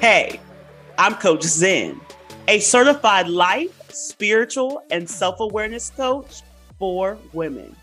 Hey, 0.00 0.40
I'm 0.96 1.16
Coach 1.16 1.42
Zen, 1.42 2.00
a 2.46 2.60
certified 2.60 3.28
life, 3.28 3.90
spiritual, 3.92 4.82
and 4.90 5.10
self 5.10 5.40
awareness 5.40 5.90
coach 5.90 6.42
for 6.78 7.18
women. 7.32 7.76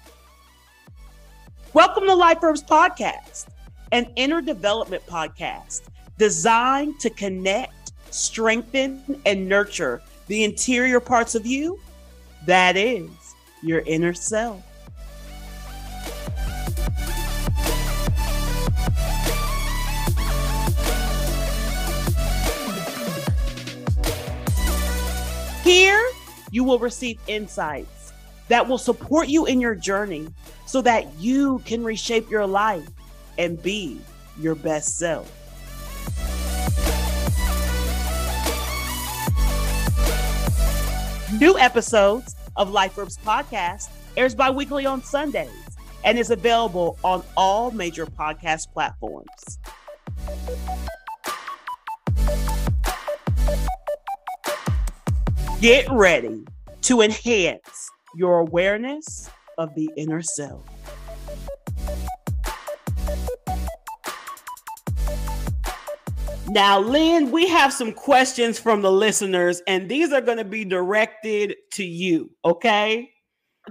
Welcome 1.74 2.06
to 2.06 2.16
Life 2.16 2.42
Verbs 2.42 2.64
Podcast, 2.64 3.48
an 3.92 4.12
inner 4.16 4.42
development 4.42 5.06
podcast 5.06 5.90
designed 6.18 7.00
to 7.02 7.10
connect, 7.10 7.92
strengthen, 8.10 9.22
and 9.26 9.48
nurture 9.48 10.02
the 10.28 10.44
interior 10.44 11.00
parts 11.00 11.36
of 11.36 11.46
you 11.46 11.80
that 12.46 12.78
is 12.78 13.25
your 13.66 13.82
inner 13.86 14.14
self. 14.14 14.62
Here, 25.64 26.12
you 26.52 26.64
will 26.64 26.78
receive 26.78 27.20
insights 27.28 28.14
that 28.50 28.68
will 28.68 28.78
support 28.78 29.28
you 29.28 29.46
in 29.48 29.60
your 29.60 29.74
journey 29.74 30.28
so 30.68 30.82
that 30.82 31.12
you 31.16 31.60
can 31.66 31.84
reshape 31.84 32.30
your 32.30 32.46
life 32.46 32.88
and 33.38 33.62
be 33.62 34.00
your 34.40 34.56
best 34.56 34.98
self. 34.98 35.32
New 41.40 41.58
episodes 41.58 42.36
of 42.56 42.70
Life 42.70 42.94
Verbs 42.94 43.18
Podcast 43.18 43.90
airs 44.18 44.36
bi-weekly 44.36 44.86
on 44.86 45.04
Sundays 45.04 45.50
and 46.04 46.20
is 46.20 46.30
available 46.30 46.98
on 47.04 47.24
all 47.36 47.72
major 47.72 48.06
podcast 48.06 48.72
platforms. 48.72 49.60
Get 55.62 55.88
ready 55.92 56.46
to 56.82 57.02
enhance 57.02 57.90
your 58.16 58.40
awareness 58.40 59.30
of 59.58 59.74
the 59.74 59.90
inner 59.98 60.22
self. 60.22 60.64
Now, 66.56 66.80
Len, 66.80 67.32
we 67.32 67.50
have 67.50 67.74
some 67.74 67.92
questions 67.92 68.58
from 68.58 68.82
the 68.82 68.90
listeners, 68.90 69.62
and 69.68 69.90
these 69.90 70.14
are 70.14 70.22
going 70.22 70.38
to 70.38 70.46
be 70.46 70.64
directed 70.64 71.54
to 71.74 71.84
you. 71.84 72.32
Okay. 72.46 73.12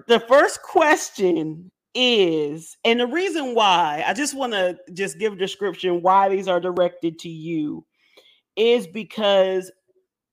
The 0.06 0.20
first 0.20 0.60
question 0.60 1.72
is, 1.94 2.76
and 2.84 3.00
the 3.00 3.06
reason 3.06 3.54
why 3.54 4.04
I 4.06 4.12
just 4.12 4.36
want 4.36 4.52
to 4.52 4.76
just 4.92 5.18
give 5.18 5.32
a 5.32 5.36
description 5.36 6.02
why 6.02 6.28
these 6.28 6.46
are 6.46 6.60
directed 6.60 7.18
to 7.20 7.30
you 7.30 7.86
is 8.54 8.86
because 8.86 9.72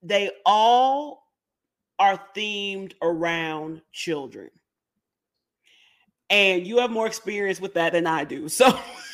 they 0.02 0.30
all 0.44 1.22
are 1.98 2.20
themed 2.36 2.92
around 3.00 3.80
children. 3.92 4.50
And 6.28 6.66
you 6.66 6.80
have 6.80 6.90
more 6.90 7.06
experience 7.06 7.62
with 7.62 7.72
that 7.74 7.94
than 7.94 8.06
I 8.06 8.24
do. 8.24 8.50
So 8.50 8.78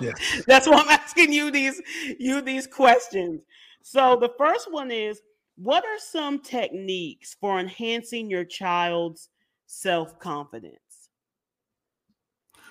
yeah. 0.00 0.12
that's 0.46 0.68
why 0.68 0.76
I'm 0.76 0.88
asking 0.88 1.32
you 1.32 1.50
these 1.50 1.80
you 2.18 2.40
these 2.40 2.66
questions. 2.66 3.40
So 3.82 4.16
the 4.16 4.32
first 4.38 4.72
one 4.72 4.90
is 4.90 5.20
what 5.56 5.84
are 5.84 5.98
some 5.98 6.40
techniques 6.40 7.36
for 7.40 7.58
enhancing 7.58 8.30
your 8.30 8.44
child's 8.44 9.28
self-confidence? 9.66 10.78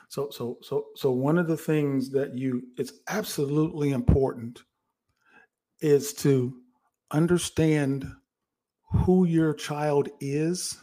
So 0.09 0.29
so 0.29 0.57
so 0.61 0.87
so 0.95 1.11
one 1.11 1.37
of 1.37 1.47
the 1.47 1.57
things 1.57 2.09
that 2.11 2.37
you 2.37 2.63
it's 2.77 2.93
absolutely 3.07 3.91
important 3.91 4.63
is 5.79 6.13
to 6.13 6.53
understand 7.11 8.05
who 8.91 9.25
your 9.25 9.53
child 9.53 10.09
is 10.19 10.77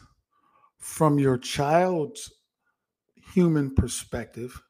from 0.78 1.18
your 1.18 1.36
child's 1.36 2.32
human 3.34 3.74
perspective 3.74 4.62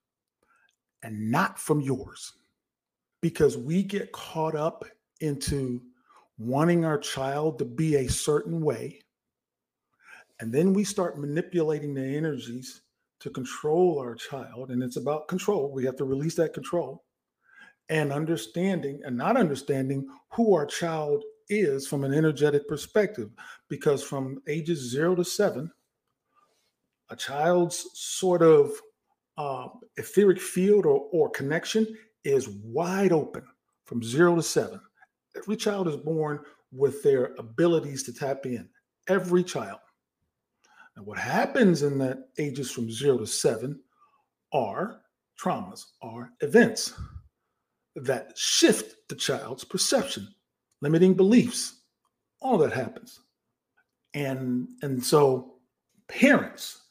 and 1.08 1.30
not 1.30 1.58
from 1.58 1.80
yours. 1.80 2.34
Because 3.22 3.56
we 3.56 3.82
get 3.82 4.12
caught 4.12 4.54
up 4.54 4.84
into 5.20 5.80
wanting 6.36 6.84
our 6.84 6.98
child 6.98 7.58
to 7.58 7.64
be 7.64 7.96
a 7.96 8.08
certain 8.08 8.60
way. 8.60 9.00
And 10.38 10.52
then 10.52 10.74
we 10.74 10.84
start 10.84 11.18
manipulating 11.18 11.94
the 11.94 12.04
energies 12.04 12.82
to 13.20 13.30
control 13.30 13.98
our 13.98 14.14
child. 14.14 14.70
And 14.70 14.82
it's 14.82 14.96
about 14.96 15.28
control. 15.28 15.72
We 15.72 15.86
have 15.86 15.96
to 15.96 16.04
release 16.04 16.34
that 16.34 16.52
control 16.52 17.04
and 17.88 18.12
understanding 18.12 19.00
and 19.04 19.16
not 19.16 19.38
understanding 19.38 20.06
who 20.34 20.54
our 20.54 20.66
child 20.66 21.24
is 21.48 21.88
from 21.88 22.04
an 22.04 22.12
energetic 22.12 22.68
perspective 22.68 23.30
because 23.68 24.02
from 24.02 24.42
ages 24.46 24.90
zero 24.90 25.14
to 25.14 25.24
seven 25.24 25.72
a 27.08 27.16
child's 27.16 27.86
sort 27.94 28.42
of 28.42 28.70
uh, 29.38 29.68
etheric 29.96 30.38
field 30.38 30.84
or, 30.84 31.08
or 31.12 31.30
connection 31.30 31.86
is 32.24 32.48
wide 32.62 33.12
open 33.12 33.42
from 33.86 34.02
zero 34.02 34.36
to 34.36 34.42
seven 34.42 34.80
every 35.36 35.56
child 35.56 35.88
is 35.88 35.96
born 35.96 36.38
with 36.70 37.02
their 37.02 37.34
abilities 37.38 38.02
to 38.02 38.12
tap 38.12 38.44
in 38.44 38.68
every 39.08 39.42
child 39.42 39.78
and 40.96 41.06
what 41.06 41.18
happens 41.18 41.82
in 41.82 41.96
that 41.98 42.28
ages 42.38 42.70
from 42.70 42.90
zero 42.90 43.16
to 43.16 43.26
seven 43.26 43.80
are 44.52 45.00
traumas 45.42 45.84
are 46.02 46.30
events 46.40 46.92
that 47.94 48.36
shift 48.36 49.08
the 49.08 49.14
child's 49.14 49.64
perception 49.64 50.28
limiting 50.80 51.14
beliefs, 51.14 51.80
all 52.40 52.58
that 52.58 52.72
happens. 52.72 53.20
And 54.14 54.68
and 54.82 55.02
so 55.02 55.54
parents 56.08 56.84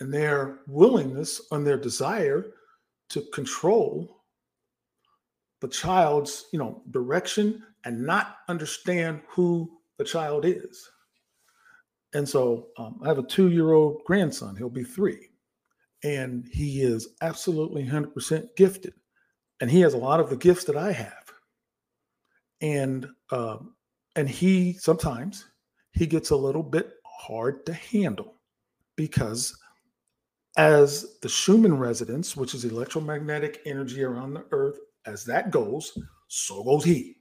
and 0.00 0.12
their 0.12 0.60
willingness 0.66 1.40
and 1.50 1.66
their 1.66 1.76
desire 1.76 2.52
to 3.10 3.22
control 3.32 4.22
the 5.60 5.68
child's, 5.68 6.46
you 6.52 6.58
know, 6.58 6.82
direction 6.90 7.62
and 7.84 8.04
not 8.04 8.36
understand 8.48 9.20
who 9.28 9.70
the 9.96 10.04
child 10.04 10.44
is. 10.44 10.88
And 12.14 12.28
so 12.28 12.68
um, 12.78 13.00
I 13.02 13.08
have 13.08 13.18
a 13.18 13.22
two-year-old 13.22 14.02
grandson. 14.04 14.56
He'll 14.56 14.70
be 14.70 14.84
three, 14.84 15.28
and 16.04 16.48
he 16.52 16.82
is 16.82 17.08
absolutely 17.20 17.84
100% 17.84 18.56
gifted, 18.56 18.94
and 19.60 19.70
he 19.70 19.80
has 19.80 19.94
a 19.94 19.98
lot 19.98 20.20
of 20.20 20.30
the 20.30 20.36
gifts 20.36 20.64
that 20.64 20.76
I 20.76 20.92
have 20.92 21.28
and 22.60 23.08
um, 23.30 23.74
and 24.16 24.28
he 24.28 24.72
sometimes 24.74 25.46
he 25.92 26.06
gets 26.06 26.30
a 26.30 26.36
little 26.36 26.62
bit 26.62 26.94
hard 27.04 27.64
to 27.66 27.72
handle 27.72 28.34
because 28.96 29.56
as 30.58 31.18
the 31.22 31.28
Schumann 31.28 31.78
resonance, 31.78 32.36
which 32.36 32.52
is 32.52 32.64
electromagnetic 32.64 33.62
energy 33.64 34.02
around 34.02 34.34
the 34.34 34.44
earth, 34.50 34.78
as 35.06 35.24
that 35.24 35.52
goes, 35.52 35.96
so 36.26 36.64
goes 36.64 36.84
he, 36.84 37.16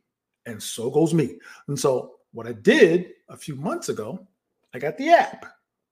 and 0.47 0.61
so 0.61 0.89
goes 0.89 1.13
me. 1.13 1.37
And 1.67 1.79
so, 1.79 2.15
what 2.33 2.47
I 2.47 2.53
did 2.53 3.11
a 3.29 3.37
few 3.37 3.55
months 3.55 3.89
ago, 3.89 4.27
I 4.73 4.79
got 4.79 4.97
the 4.97 5.09
app. 5.09 5.45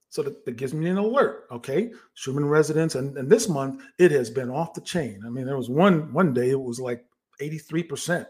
So 0.09 0.23
that, 0.23 0.43
that 0.45 0.57
gives 0.57 0.73
me 0.73 0.89
an 0.89 0.97
alert. 0.97 1.45
Okay. 1.51 1.91
Schumann 2.13 2.45
resonance. 2.45 2.95
And, 2.95 3.17
and 3.17 3.29
this 3.29 3.49
month 3.49 3.83
it 3.99 4.11
has 4.11 4.29
been 4.29 4.49
off 4.49 4.73
the 4.73 4.81
chain. 4.81 5.21
I 5.25 5.29
mean, 5.29 5.45
there 5.45 5.57
was 5.57 5.69
one 5.69 6.13
one 6.13 6.33
day 6.33 6.51
it 6.51 6.59
was 6.59 6.79
like 6.79 7.03
83% 7.41 8.25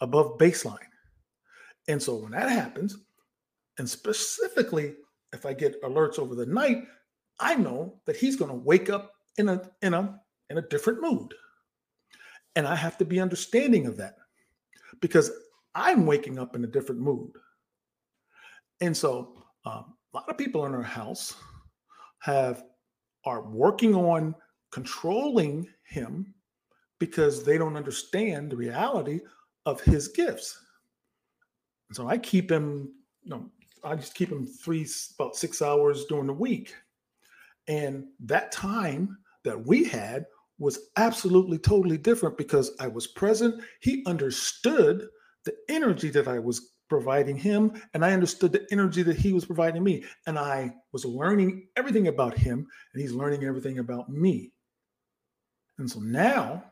above 0.00 0.38
baseline. 0.38 0.78
And 1.88 2.02
so 2.02 2.16
when 2.16 2.32
that 2.32 2.48
happens, 2.48 2.96
and 3.78 3.88
specifically 3.88 4.94
if 5.34 5.44
I 5.44 5.52
get 5.52 5.82
alerts 5.82 6.18
over 6.18 6.34
the 6.34 6.46
night, 6.46 6.84
I 7.40 7.54
know 7.54 8.00
that 8.06 8.16
he's 8.16 8.36
going 8.36 8.50
to 8.50 8.56
wake 8.56 8.90
up 8.90 9.12
in 9.38 9.48
a 9.48 9.70
in 9.82 9.94
a 9.94 10.20
in 10.50 10.58
a 10.58 10.68
different 10.68 11.00
mood. 11.00 11.34
And 12.56 12.66
I 12.66 12.76
have 12.76 12.96
to 12.98 13.04
be 13.04 13.20
understanding 13.20 13.86
of 13.86 13.96
that 13.96 14.16
because 15.00 15.30
I'm 15.74 16.06
waking 16.06 16.38
up 16.38 16.54
in 16.54 16.64
a 16.64 16.68
different 16.68 17.00
mood. 17.00 17.32
And 18.80 18.96
so 18.96 19.42
um, 19.64 19.94
a 20.12 20.16
lot 20.16 20.28
of 20.28 20.38
people 20.38 20.66
in 20.66 20.74
our 20.74 20.82
house 20.82 21.34
have 22.20 22.64
are 23.24 23.42
working 23.42 23.94
on 23.94 24.34
controlling 24.70 25.66
him 25.84 26.34
because 26.98 27.44
they 27.44 27.58
don't 27.58 27.76
understand 27.76 28.50
the 28.50 28.56
reality 28.56 29.20
of 29.66 29.80
his 29.80 30.08
gifts. 30.08 30.60
And 31.88 31.96
so 31.96 32.08
I 32.08 32.18
keep 32.18 32.50
him, 32.50 32.92
you 33.22 33.30
know, 33.30 33.50
I 33.82 33.96
just 33.96 34.14
keep 34.14 34.30
him 34.30 34.46
three, 34.46 34.86
about 35.18 35.36
six 35.36 35.60
hours 35.60 36.04
during 36.06 36.26
the 36.26 36.32
week. 36.32 36.74
And 37.68 38.04
that 38.20 38.52
time 38.52 39.16
that 39.44 39.66
we 39.66 39.84
had 39.84 40.26
was 40.58 40.78
absolutely 40.96 41.58
totally 41.58 41.98
different 41.98 42.36
because 42.38 42.72
I 42.80 42.86
was 42.88 43.06
present. 43.06 43.62
He 43.80 44.02
understood 44.06 45.08
the 45.44 45.54
energy 45.68 46.10
that 46.10 46.28
I 46.28 46.38
was 46.38 46.70
providing 46.88 47.36
him, 47.36 47.72
and 47.92 48.04
I 48.04 48.12
understood 48.12 48.52
the 48.52 48.66
energy 48.70 49.02
that 49.02 49.16
he 49.16 49.32
was 49.32 49.44
providing 49.44 49.82
me. 49.82 50.04
And 50.26 50.38
I 50.38 50.74
was 50.92 51.04
learning 51.04 51.66
everything 51.76 52.08
about 52.08 52.36
him, 52.36 52.66
and 52.92 53.02
he's 53.02 53.12
learning 53.12 53.44
everything 53.44 53.78
about 53.78 54.08
me. 54.08 54.52
And 55.78 55.90
so 55.90 56.00
now 56.00 56.64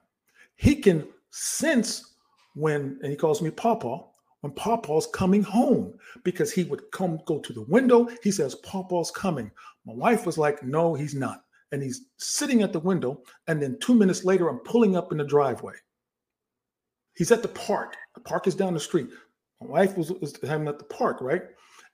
he 0.55 0.77
can 0.77 1.09
sense 1.31 2.15
when, 2.55 2.99
and 3.03 3.11
he 3.11 3.17
calls 3.17 3.43
me 3.43 3.51
Papa, 3.51 4.05
when 4.43 4.53
Papa's 4.53 5.07
coming 5.07 5.43
home 5.43 5.95
because 6.25 6.53
he 6.53 6.65
would 6.65 6.91
come 6.93 7.19
go 7.27 7.39
to 7.39 7.53
the 7.53 7.63
window. 7.63 8.09
He 8.23 8.31
says, 8.31 8.57
Papa's 8.57 9.11
coming. 9.11 9.51
My 9.87 9.95
wife 9.95 10.27
was 10.27 10.37
like, 10.37 10.63
No, 10.63 10.95
he's 10.95 11.15
not. 11.15 11.45
And 11.71 11.83
he's 11.83 12.07
sitting 12.19 12.63
at 12.63 12.73
the 12.73 12.81
window. 12.81 13.23
And 13.47 13.63
then 13.63 13.79
two 13.81 13.95
minutes 13.95 14.25
later, 14.25 14.49
I'm 14.49 14.59
pulling 14.59 14.95
up 14.95 15.11
in 15.11 15.19
the 15.19 15.25
driveway. 15.25 15.75
He's 17.15 17.33
at 17.33 17.43
the 17.43 17.49
park. 17.49 17.97
The 18.15 18.21
park 18.21 18.47
is 18.47 18.55
down 18.55 18.75
the 18.75 18.81
street. 18.81 19.09
My 19.61 19.69
wife 19.69 19.97
was, 19.97 20.13
was 20.13 20.39
having 20.43 20.69
at 20.69 20.79
the 20.79 20.85
park, 20.85 21.21
right? 21.21 21.43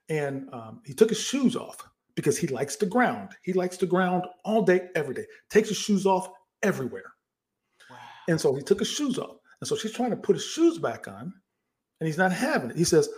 And 0.09 0.53
um, 0.53 0.81
he 0.85 0.95
took 0.95 1.11
his 1.11 1.21
shoes 1.21 1.55
off 1.55 1.87
because 2.15 2.39
he 2.39 2.47
likes 2.47 2.77
the 2.77 2.87
ground. 2.87 3.31
He 3.43 3.53
likes 3.53 3.77
the 3.77 3.87
ground 3.87 4.25
all 4.45 4.63
day, 4.63 4.89
every 4.97 5.15
day. 5.15 5.27
Takes 5.51 5.69
his 5.69 5.79
shoes 5.79 6.07
off 6.07 6.31
everywhere. 6.63 7.13
Wow. 7.91 7.97
And 8.29 8.41
so 8.41 8.55
he 8.55 8.63
took 8.63 8.79
his 8.79 8.89
shoes 8.89 9.19
off. 9.19 9.37
And 9.61 9.69
so 9.69 9.77
she's 9.77 9.93
trying 9.93 10.11
to 10.11 10.17
put 10.17 10.37
his 10.37 10.45
shoes 10.45 10.79
back 10.79 11.09
on, 11.09 11.33
and 12.01 12.07
he's 12.07 12.19
not 12.19 12.33
having 12.33 12.71
it. 12.71 12.77
He 12.77 12.85
says, 12.85 13.09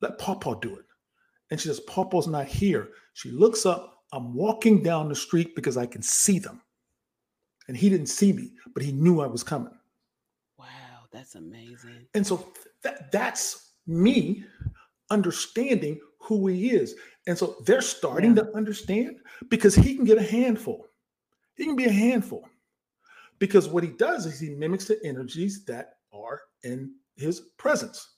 Let 0.00 0.18
Pawpaw 0.18 0.54
do 0.60 0.76
it. 0.76 0.84
And 1.50 1.60
she 1.60 1.68
says, 1.68 1.80
Pawpaw's 1.80 2.26
not 2.26 2.46
here. 2.46 2.88
She 3.14 3.30
looks 3.30 3.66
up. 3.66 4.04
I'm 4.12 4.34
walking 4.34 4.82
down 4.82 5.08
the 5.08 5.14
street 5.14 5.54
because 5.54 5.76
I 5.76 5.86
can 5.86 6.02
see 6.02 6.38
them. 6.38 6.62
And 7.68 7.76
he 7.76 7.88
didn't 7.88 8.06
see 8.06 8.32
me, 8.32 8.52
but 8.74 8.82
he 8.82 8.92
knew 8.92 9.20
I 9.20 9.26
was 9.26 9.42
coming. 9.42 9.72
Wow, 10.58 10.66
that's 11.12 11.34
amazing. 11.34 12.06
And 12.14 12.26
so 12.26 12.52
that, 12.82 13.12
that's 13.12 13.72
me 13.86 14.44
understanding 15.10 16.00
who 16.20 16.46
he 16.48 16.70
is. 16.70 16.94
And 17.26 17.36
so 17.36 17.56
they're 17.64 17.82
starting 17.82 18.36
yeah. 18.36 18.44
to 18.44 18.56
understand 18.56 19.16
because 19.48 19.74
he 19.74 19.94
can 19.94 20.04
get 20.04 20.18
a 20.18 20.22
handful. 20.22 20.86
He 21.56 21.64
can 21.64 21.76
be 21.76 21.84
a 21.84 21.92
handful 21.92 22.48
because 23.38 23.68
what 23.68 23.84
he 23.84 23.90
does 23.90 24.26
is 24.26 24.40
he 24.40 24.50
mimics 24.50 24.86
the 24.86 24.98
energies 25.04 25.64
that 25.66 25.96
are 26.12 26.40
in 26.64 26.94
his 27.16 27.40
presence. 27.58 28.14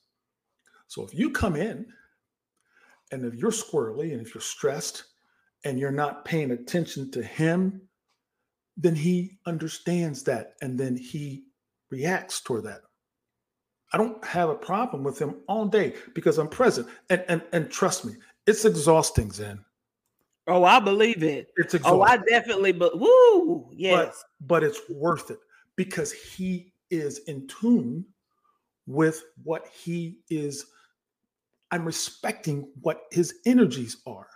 So 0.87 1.03
if 1.03 1.13
you 1.13 1.31
come 1.31 1.55
in 1.55 1.85
and 3.11 3.25
if 3.25 3.35
you're 3.35 3.51
squirrely 3.51 4.13
and 4.13 4.21
if 4.21 4.33
you're 4.33 4.41
stressed 4.41 5.03
and 5.63 5.79
you're 5.79 5.91
not 5.91 6.25
paying 6.25 6.51
attention 6.51 7.11
to 7.11 7.23
him, 7.23 7.81
then 8.77 8.95
he 8.95 9.37
understands 9.45 10.23
that 10.23 10.53
and 10.61 10.77
then 10.77 10.95
he 10.95 11.45
reacts 11.89 12.41
toward 12.41 12.65
that. 12.65 12.81
I 13.93 13.97
don't 13.97 14.23
have 14.25 14.49
a 14.49 14.55
problem 14.55 15.03
with 15.03 15.17
him 15.19 15.37
all 15.47 15.65
day 15.65 15.95
because 16.13 16.37
I'm 16.37 16.49
present. 16.49 16.87
And 17.09 17.23
and 17.29 17.41
and 17.53 17.71
trust 17.71 18.03
me, 18.03 18.13
it's 18.45 18.65
exhausting, 18.65 19.31
Zen. 19.31 19.63
Oh, 20.47 20.63
I 20.63 20.79
believe 20.79 21.23
it. 21.23 21.47
It's 21.55 21.73
exhausting. 21.73 21.99
Oh, 21.99 22.03
I 22.03 22.17
definitely 22.17 22.71
but 22.71 22.99
woo, 22.99 23.69
yes. 23.71 24.23
But, 24.41 24.47
but 24.47 24.63
it's 24.63 24.81
worth 24.89 25.31
it 25.31 25.39
because 25.75 26.11
he 26.11 26.73
is 26.91 27.19
in 27.19 27.47
tune 27.47 28.05
with 28.87 29.23
what 29.43 29.67
he 29.67 30.19
is. 30.29 30.65
I'm 31.71 31.85
respecting 31.85 32.71
what 32.81 33.01
his 33.11 33.33
energies 33.45 33.97
are. 34.05 34.27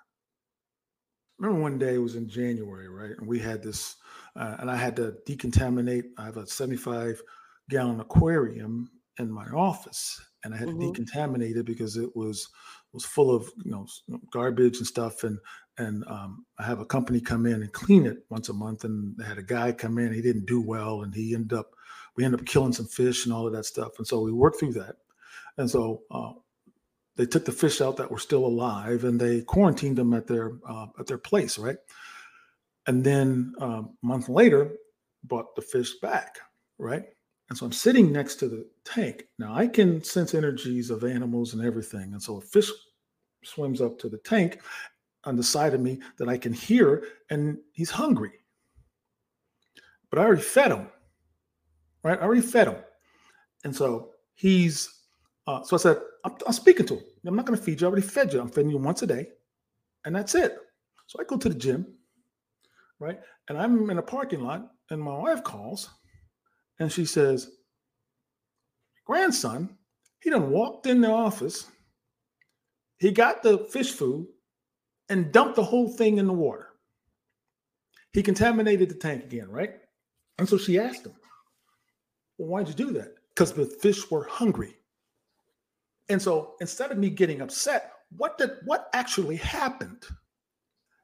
Remember 1.37 1.61
one 1.61 1.77
day 1.77 1.95
it 1.95 1.99
was 1.99 2.15
in 2.15 2.27
January, 2.27 2.89
right? 2.89 3.11
And 3.17 3.27
we 3.27 3.39
had 3.39 3.63
this, 3.63 3.95
uh, 4.35 4.57
and 4.59 4.69
I 4.69 4.75
had 4.75 4.95
to 4.97 5.15
decontaminate. 5.25 6.03
I 6.17 6.25
have 6.25 6.37
a 6.37 6.45
75 6.45 7.21
gallon 7.69 8.01
aquarium 8.01 8.89
in 9.19 9.31
my 9.31 9.45
office, 9.47 10.19
and 10.43 10.53
I 10.53 10.57
had 10.57 10.69
mm-hmm. 10.69 10.91
to 10.91 11.01
decontaminate 11.01 11.55
it 11.55 11.65
because 11.65 11.95
it 11.95 12.13
was 12.15 12.49
was 12.91 13.05
full 13.05 13.33
of 13.33 13.49
you 13.63 13.71
know 13.71 13.85
garbage 14.31 14.77
and 14.77 14.87
stuff. 14.87 15.23
And 15.23 15.37
and 15.77 16.03
um, 16.07 16.45
I 16.57 16.63
have 16.63 16.79
a 16.79 16.85
company 16.85 17.21
come 17.21 17.45
in 17.45 17.61
and 17.61 17.71
clean 17.71 18.05
it 18.05 18.17
once 18.29 18.49
a 18.49 18.53
month. 18.53 18.83
And 18.83 19.15
they 19.17 19.25
had 19.25 19.37
a 19.37 19.43
guy 19.43 19.71
come 19.71 19.97
in. 19.97 20.13
He 20.13 20.21
didn't 20.21 20.45
do 20.45 20.61
well, 20.61 21.03
and 21.03 21.13
he 21.13 21.33
ended 21.35 21.57
up 21.57 21.71
we 22.19 22.25
ended 22.25 22.41
up 22.41 22.45
killing 22.45 22.73
some 22.73 22.85
fish 22.85 23.23
and 23.23 23.33
all 23.33 23.47
of 23.47 23.53
that 23.53 23.63
stuff. 23.63 23.97
And 23.97 24.05
so 24.05 24.19
we 24.19 24.33
worked 24.33 24.59
through 24.59 24.73
that. 24.73 24.97
And 25.57 25.71
so 25.71 26.01
uh, 26.11 26.33
they 27.15 27.25
took 27.25 27.45
the 27.45 27.53
fish 27.53 27.79
out 27.79 27.95
that 27.95 28.11
were 28.11 28.19
still 28.19 28.45
alive, 28.45 29.05
and 29.05 29.17
they 29.17 29.39
quarantined 29.39 29.97
them 29.97 30.13
at 30.13 30.27
their 30.27 30.51
uh, 30.67 30.87
at 30.99 31.07
their 31.07 31.17
place, 31.17 31.57
right? 31.57 31.77
And 32.87 33.05
then 33.05 33.53
um, 33.61 33.95
a 34.03 34.05
month 34.05 34.27
later, 34.27 34.73
brought 35.23 35.55
the 35.55 35.61
fish 35.61 35.93
back, 36.01 36.39
right? 36.77 37.05
And 37.47 37.57
so 37.57 37.65
I'm 37.65 37.71
sitting 37.71 38.11
next 38.11 38.35
to 38.35 38.49
the 38.49 38.67
tank. 38.83 39.23
Now 39.37 39.55
I 39.55 39.67
can 39.67 40.03
sense 40.03 40.35
energies 40.35 40.89
of 40.89 41.05
animals 41.05 41.53
and 41.53 41.63
everything. 41.65 42.11
And 42.11 42.21
so 42.21 42.35
a 42.35 42.41
fish 42.41 42.69
swims 43.45 43.79
up 43.79 43.97
to 43.99 44.09
the 44.09 44.17
tank 44.17 44.59
on 45.23 45.37
the 45.37 45.43
side 45.43 45.73
of 45.73 45.79
me 45.79 46.01
that 46.17 46.27
I 46.27 46.37
can 46.37 46.51
hear, 46.51 47.05
and 47.29 47.59
he's 47.71 47.91
hungry. 47.91 48.33
But 50.09 50.19
I 50.19 50.23
already 50.23 50.41
fed 50.41 50.73
him, 50.73 50.89
right? 52.03 52.19
I 52.19 52.23
already 52.23 52.41
fed 52.41 52.67
him. 52.67 52.77
And 53.63 53.75
so 53.75 54.11
he's, 54.35 54.89
uh, 55.47 55.63
so 55.63 55.75
I 55.75 55.79
said, 55.79 55.97
I'm, 56.25 56.33
I'm 56.47 56.53
speaking 56.53 56.85
to 56.87 56.95
him. 56.95 57.03
I'm 57.25 57.35
not 57.35 57.45
going 57.45 57.57
to 57.57 57.63
feed 57.63 57.81
you. 57.81 57.87
I 57.87 57.89
already 57.89 58.05
fed 58.05 58.33
you. 58.33 58.39
I'm 58.39 58.49
feeding 58.49 58.71
you 58.71 58.77
once 58.77 59.01
a 59.01 59.07
day, 59.07 59.27
and 60.05 60.15
that's 60.15 60.35
it. 60.35 60.57
So 61.07 61.19
I 61.19 61.23
go 61.23 61.37
to 61.37 61.49
the 61.49 61.55
gym, 61.55 61.87
right? 62.99 63.19
And 63.47 63.57
I'm 63.57 63.89
in 63.89 63.97
a 63.97 64.01
parking 64.03 64.41
lot, 64.41 64.71
and 64.89 65.01
my 65.01 65.17
wife 65.17 65.43
calls, 65.43 65.89
and 66.79 66.91
she 66.91 67.05
says, 67.05 67.49
Grandson, 69.05 69.75
he 70.21 70.29
done 70.29 70.51
walked 70.51 70.85
in 70.85 71.01
the 71.01 71.09
office. 71.09 71.67
He 72.99 73.11
got 73.11 73.41
the 73.41 73.59
fish 73.71 73.91
food 73.91 74.27
and 75.09 75.31
dumped 75.31 75.55
the 75.55 75.63
whole 75.63 75.89
thing 75.89 76.17
in 76.17 76.27
the 76.27 76.33
water. 76.33 76.67
He 78.13 78.21
contaminated 78.21 78.89
the 78.89 78.95
tank 78.95 79.23
again, 79.23 79.49
right? 79.49 79.75
And 80.37 80.47
so 80.47 80.57
she 80.57 80.79
asked 80.79 81.05
him, 81.05 81.13
Well, 82.39 82.47
why'd 82.47 82.69
you 82.69 82.73
do 82.73 82.91
that? 82.93 83.15
Because 83.35 83.53
the 83.53 83.65
fish 83.65 84.09
were 84.09 84.23
hungry. 84.23 84.77
And 86.07 86.19
so 86.19 86.55
instead 86.61 86.91
of 86.91 86.97
me 86.97 87.09
getting 87.09 87.41
upset, 87.41 87.91
what 88.17 88.37
did 88.39 88.51
what 88.65 88.89
actually 88.93 89.35
happened? 89.35 90.03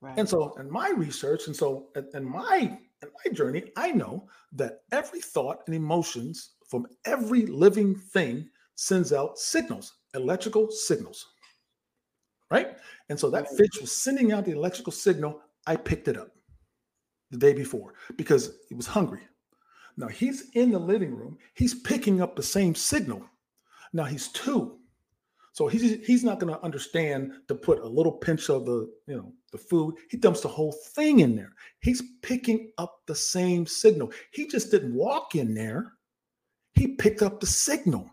Right. 0.02 0.18
And 0.18 0.28
so 0.28 0.56
in 0.60 0.72
my 0.72 0.90
research, 0.96 1.46
and 1.48 1.56
so 1.56 1.90
in 2.14 2.26
my 2.26 2.80
in 3.04 3.10
my 3.24 3.32
journey, 3.32 3.66
I 3.76 3.92
know 3.92 4.28
that 4.54 4.80
every 4.92 5.22
thought 5.22 5.60
and 5.68 5.76
emotions 5.76 6.54
from 6.70 6.88
every 7.06 7.46
living 7.46 7.96
thing 7.96 8.50
sends 8.76 9.14
out 9.14 9.38
signals, 9.38 9.94
electrical 10.16 10.72
signals. 10.72 11.26
Right? 12.50 12.78
And 13.10 13.20
so 13.20 13.30
that 13.32 13.50
fish 13.58 13.82
was 13.82 13.92
sending 13.92 14.32
out 14.32 14.46
the 14.46 14.52
electrical 14.52 14.94
signal. 14.94 15.42
I 15.68 15.76
picked 15.76 16.08
it 16.08 16.18
up 16.18 16.30
the 17.32 17.38
day 17.38 17.54
before 17.54 17.96
because 18.16 18.56
it 18.70 18.78
was 18.78 18.88
hungry. 18.88 19.22
Now 19.98 20.08
he's 20.08 20.50
in 20.52 20.72
the 20.72 20.80
living 20.80 21.16
room. 21.16 21.38
He's 21.54 21.74
picking 21.74 22.22
up 22.22 22.36
the 22.36 22.44
same 22.44 22.76
signal. 22.76 23.24
Now 23.94 24.06
he's 24.06 24.28
two. 24.30 24.80
So 25.54 25.68
he's 25.68 26.06
he's 26.06 26.24
not 26.24 26.40
going 26.42 26.54
to 26.54 26.62
understand 26.64 27.32
to 27.48 27.56
put 27.56 27.80
a 27.80 27.88
little 27.88 28.12
pinch 28.12 28.50
of 28.50 28.66
the 28.66 28.92
you 29.08 29.16
know 29.16 29.32
the 29.54 29.58
food. 29.58 29.96
He 30.10 30.18
dumps 30.18 30.42
the 30.42 30.50
whole 30.50 30.74
thing 30.74 31.22
in 31.22 31.34
there. 31.34 31.54
He's 31.80 32.04
picking 32.22 32.72
up 32.78 33.00
the 33.06 33.16
same 33.16 33.66
signal. 33.66 34.12
He 34.32 34.48
just 34.48 34.70
didn't 34.70 34.94
walk 34.94 35.34
in 35.36 35.54
there. 35.54 35.94
He 36.74 36.88
picked 36.96 37.22
up 37.22 37.40
the 37.40 37.48
signal 37.48 38.12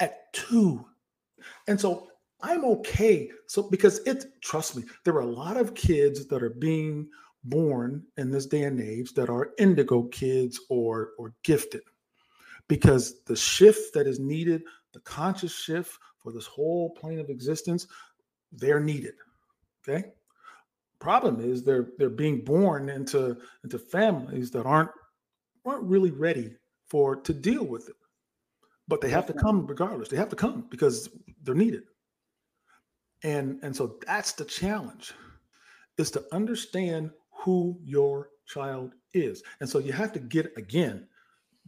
at 0.00 0.32
two, 0.32 0.86
and 1.68 1.78
so 1.78 2.08
I'm 2.40 2.64
okay. 2.64 3.30
So 3.46 3.68
because 3.68 3.98
it 4.06 4.24
trust 4.40 4.76
me, 4.76 4.84
there 5.04 5.14
are 5.16 5.20
a 5.20 5.26
lot 5.26 5.58
of 5.58 5.74
kids 5.74 6.26
that 6.28 6.42
are 6.42 6.48
being 6.48 7.10
born 7.44 8.04
in 8.16 8.30
this 8.30 8.46
day 8.46 8.64
and 8.64 8.80
age 8.80 9.14
that 9.14 9.30
are 9.30 9.50
indigo 9.58 10.02
kids 10.04 10.60
or 10.68 11.10
or 11.18 11.32
gifted 11.42 11.80
because 12.68 13.22
the 13.24 13.36
shift 13.36 13.94
that 13.94 14.06
is 14.06 14.18
needed 14.18 14.62
the 14.92 15.00
conscious 15.00 15.54
shift 15.54 15.98
for 16.18 16.32
this 16.32 16.46
whole 16.46 16.90
plane 16.90 17.18
of 17.18 17.30
existence, 17.30 17.86
they're 18.52 18.80
needed. 18.80 19.14
Okay. 19.88 20.08
Problem 20.98 21.40
is 21.40 21.62
they're 21.62 21.88
they're 21.98 22.10
being 22.10 22.44
born 22.44 22.88
into 22.90 23.38
into 23.64 23.78
families 23.78 24.50
that 24.50 24.66
aren't 24.66 24.90
aren't 25.64 25.84
really 25.84 26.10
ready 26.10 26.54
for 26.88 27.16
to 27.16 27.32
deal 27.32 27.64
with 27.64 27.88
it. 27.88 27.96
But 28.86 29.00
they 29.00 29.08
have 29.10 29.26
to 29.26 29.32
come 29.32 29.66
regardless. 29.66 30.08
They 30.08 30.16
have 30.16 30.28
to 30.30 30.36
come 30.36 30.66
because 30.70 31.08
they're 31.42 31.54
needed. 31.54 31.84
And 33.22 33.60
and 33.62 33.74
so 33.74 33.98
that's 34.06 34.32
the 34.32 34.44
challenge 34.44 35.14
is 35.96 36.10
to 36.10 36.24
understand 36.32 37.10
who 37.40 37.78
your 37.82 38.28
child 38.46 38.92
is. 39.14 39.42
And 39.60 39.68
so 39.68 39.78
you 39.78 39.92
have 39.92 40.12
to 40.12 40.20
get 40.20 40.52
again 40.56 41.06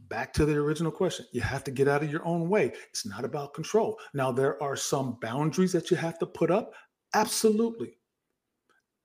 back 0.08 0.32
to 0.32 0.44
the 0.44 0.54
original 0.54 0.90
question 0.90 1.24
you 1.32 1.40
have 1.40 1.62
to 1.62 1.70
get 1.70 1.86
out 1.86 2.02
of 2.02 2.10
your 2.10 2.24
own 2.26 2.48
way. 2.48 2.72
It's 2.90 3.06
not 3.06 3.24
about 3.24 3.54
control. 3.54 3.98
Now 4.14 4.32
there 4.32 4.62
are 4.62 4.76
some 4.76 5.18
boundaries 5.20 5.72
that 5.72 5.90
you 5.90 5.96
have 5.96 6.18
to 6.18 6.26
put 6.26 6.50
up. 6.50 6.72
Absolutely. 7.14 7.98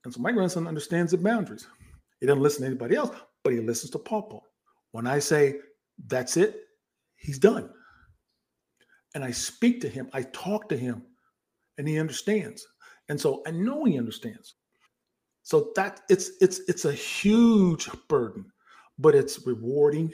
And 0.05 0.13
so 0.13 0.21
my 0.21 0.31
grandson 0.31 0.67
understands 0.67 1.12
the 1.12 1.17
boundaries. 1.17 1.67
He 2.19 2.25
doesn't 2.25 2.41
listen 2.41 2.62
to 2.62 2.67
anybody 2.67 2.95
else 2.95 3.12
but 3.43 3.53
he 3.53 3.59
listens 3.62 3.91
to 3.91 4.00
papa 4.00 4.39
when 4.91 5.07
i 5.07 5.19
say 5.19 5.55
that's 6.07 6.36
it 6.36 6.67
he's 7.17 7.39
done. 7.39 7.69
And 9.15 9.24
I 9.24 9.31
speak 9.31 9.81
to 9.81 9.89
him, 9.89 10.09
I 10.13 10.24
talk 10.24 10.69
to 10.69 10.77
him, 10.77 11.03
and 11.77 11.88
he 11.88 12.00
understands. 12.00 12.65
And 13.09 13.19
so 13.19 13.41
I 13.47 13.51
know 13.51 13.83
he 13.86 13.97
understands. 13.97 14.55
So 15.48 15.72
that 15.77 16.01
it's 16.10 16.32
it's 16.42 16.60
it's 16.68 16.84
a 16.84 16.92
huge 16.92 17.89
burden, 18.10 18.51
but 19.00 19.16
it's 19.16 19.48
rewarding. 19.48 20.13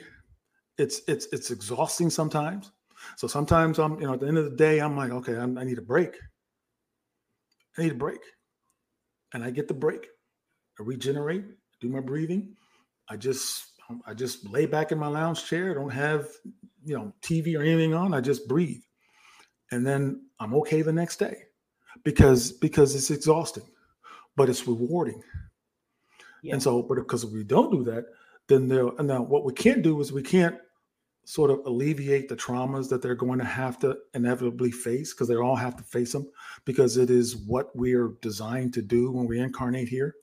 It's 0.78 1.00
it's 1.08 1.26
it's 1.32 1.50
exhausting 1.50 2.08
sometimes. 2.08 2.70
So 3.16 3.26
sometimes 3.26 3.80
I'm, 3.80 4.00
you 4.00 4.06
know, 4.06 4.14
at 4.14 4.20
the 4.20 4.28
end 4.28 4.38
of 4.38 4.44
the 4.44 4.56
day, 4.56 4.78
I'm 4.78 4.96
like, 4.96 5.10
okay, 5.10 5.34
I'm, 5.34 5.58
I 5.58 5.64
need 5.64 5.78
a 5.78 5.82
break. 5.82 6.14
I 7.76 7.82
need 7.82 7.90
a 7.90 7.96
break. 7.96 8.20
And 9.32 9.42
I 9.42 9.50
get 9.50 9.66
the 9.66 9.74
break. 9.74 10.06
I 10.78 10.84
regenerate, 10.84 11.46
do 11.80 11.88
my 11.88 11.98
breathing. 11.98 12.54
I 13.08 13.16
just 13.16 13.72
um, 13.90 14.02
I 14.06 14.14
just 14.14 14.48
lay 14.48 14.66
back 14.66 14.92
in 14.92 14.98
my 15.00 15.08
lounge 15.08 15.46
chair. 15.46 15.74
don't 15.74 15.90
have, 15.90 16.28
you 16.84 16.96
know, 16.96 17.12
TV 17.22 17.58
or 17.58 17.62
anything 17.62 17.92
on. 17.92 18.14
I 18.14 18.20
just 18.20 18.46
breathe. 18.46 18.84
And 19.72 19.84
then 19.84 20.28
I'm 20.38 20.54
okay 20.54 20.82
the 20.82 20.92
next 20.92 21.16
day 21.16 21.38
because 22.04 22.52
because 22.52 22.94
it's 22.94 23.10
exhausting, 23.10 23.64
but 24.36 24.48
it's 24.48 24.66
rewarding. 24.66 25.22
Yeah. 26.42 26.54
And 26.54 26.62
so, 26.62 26.82
but 26.82 26.96
because 26.96 27.24
we 27.24 27.44
don't 27.44 27.70
do 27.70 27.84
that, 27.84 28.04
then 28.48 28.68
there 28.68 28.88
and 28.98 29.08
now 29.08 29.22
what 29.22 29.44
we 29.44 29.52
can't 29.52 29.82
do 29.82 30.00
is 30.00 30.12
we 30.12 30.22
can't 30.22 30.56
sort 31.24 31.50
of 31.50 31.60
alleviate 31.64 32.28
the 32.28 32.36
traumas 32.36 32.88
that 32.90 33.00
they're 33.00 33.14
going 33.14 33.38
to 33.38 33.44
have 33.44 33.78
to 33.78 33.96
inevitably 34.12 34.70
face 34.70 35.14
because 35.14 35.28
they 35.28 35.36
all 35.36 35.56
have 35.56 35.76
to 35.76 35.82
face 35.82 36.12
them 36.12 36.30
because 36.66 36.98
it 36.98 37.08
is 37.08 37.36
what 37.36 37.74
we're 37.74 38.12
designed 38.20 38.74
to 38.74 38.82
do 38.82 39.10
when 39.10 39.26
we 39.26 39.40
incarnate 39.40 39.88
here. 39.88 40.14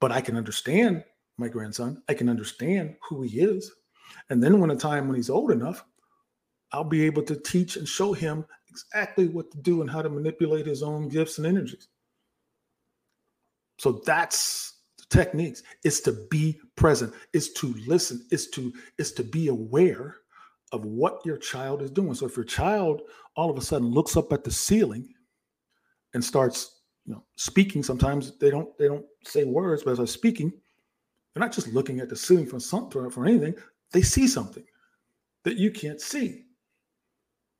But 0.00 0.10
I 0.10 0.22
can 0.22 0.36
understand 0.36 1.04
my 1.36 1.48
grandson. 1.48 2.02
I 2.08 2.14
can 2.14 2.30
understand 2.30 2.96
who 3.08 3.22
he 3.22 3.40
is. 3.40 3.70
And 4.30 4.42
then 4.42 4.58
when 4.58 4.70
a 4.70 4.76
time 4.76 5.06
when 5.06 5.16
he's 5.16 5.30
old 5.30 5.50
enough, 5.50 5.84
I'll 6.72 6.84
be 6.84 7.04
able 7.04 7.22
to 7.24 7.36
teach 7.36 7.76
and 7.76 7.86
show 7.86 8.12
him 8.12 8.46
exactly 8.68 9.28
what 9.28 9.50
to 9.50 9.58
do 9.58 9.82
and 9.82 9.90
how 9.90 10.02
to 10.02 10.08
manipulate 10.08 10.66
his 10.66 10.82
own 10.82 11.08
gifts 11.08 11.38
and 11.38 11.46
energies. 11.46 11.88
So 13.80 14.02
that's 14.04 14.74
the 14.98 15.04
techniques. 15.08 15.62
It's 15.84 16.00
to 16.00 16.12
be 16.30 16.60
present, 16.76 17.14
It's 17.32 17.50
to 17.54 17.74
listen, 17.86 18.26
It's 18.30 18.50
to 18.50 18.74
is 18.98 19.10
to 19.12 19.24
be 19.24 19.48
aware 19.48 20.16
of 20.72 20.84
what 20.84 21.24
your 21.24 21.38
child 21.38 21.80
is 21.80 21.90
doing. 21.90 22.12
So 22.12 22.26
if 22.26 22.36
your 22.36 22.44
child 22.44 23.00
all 23.36 23.48
of 23.48 23.56
a 23.56 23.62
sudden 23.62 23.88
looks 23.88 24.18
up 24.18 24.34
at 24.34 24.44
the 24.44 24.50
ceiling 24.50 25.08
and 26.12 26.22
starts, 26.22 26.82
you 27.06 27.14
know, 27.14 27.24
speaking, 27.36 27.82
sometimes 27.82 28.36
they 28.36 28.50
don't 28.50 28.76
they 28.76 28.86
don't 28.86 29.06
say 29.24 29.44
words, 29.44 29.82
but 29.82 29.92
as 29.92 29.96
they're 29.96 30.06
speaking, 30.06 30.52
they're 31.32 31.42
not 31.42 31.54
just 31.54 31.68
looking 31.68 32.00
at 32.00 32.10
the 32.10 32.16
ceiling 32.16 32.44
for 32.44 32.60
something 32.60 33.08
for 33.08 33.24
anything. 33.24 33.54
They 33.92 34.02
see 34.02 34.26
something 34.28 34.64
that 35.44 35.56
you 35.56 35.70
can't 35.70 36.02
see. 36.02 36.44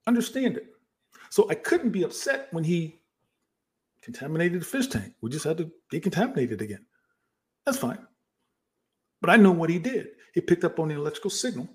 Understand 0.07 0.59
it. 0.59 0.67
So 1.31 1.49
I 1.49 1.55
couldn't 1.55 1.93
be 1.93 2.03
upset 2.03 2.49
when 2.51 2.63
he 2.63 3.00
contaminated 4.03 4.61
the 4.61 4.65
fish 4.65 4.89
tank. 4.89 5.15
We 5.21 5.31
just 5.31 5.45
had 5.45 5.59
to 5.59 5.71
decontaminate 5.93 6.53
it 6.53 6.61
again. 6.61 6.85
That's 7.67 7.79
fine. 7.79 7.99
But 9.21 9.31
I 9.31 9.37
know 9.37 9.53
what 9.53 9.71
he 9.71 9.79
did. 9.79 10.09
He 10.35 10.41
picked 10.41 10.65
up 10.65 10.79
on 10.79 10.89
the 10.89 10.95
electrical 10.95 11.31
signal, 11.31 11.69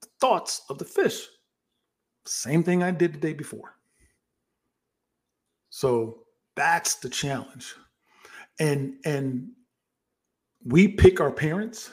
the 0.00 0.08
thoughts 0.20 0.62
of 0.68 0.78
the 0.78 0.84
fish. 0.84 1.26
Same 2.26 2.62
thing 2.62 2.82
I 2.82 2.90
did 2.90 3.14
the 3.14 3.18
day 3.18 3.32
before. 3.32 3.74
So 5.70 6.24
that's 6.54 6.96
the 6.96 7.08
challenge. 7.08 7.74
And 8.60 8.94
and 9.04 9.48
we 10.64 10.86
pick 10.86 11.20
our 11.20 11.32
parents 11.32 11.90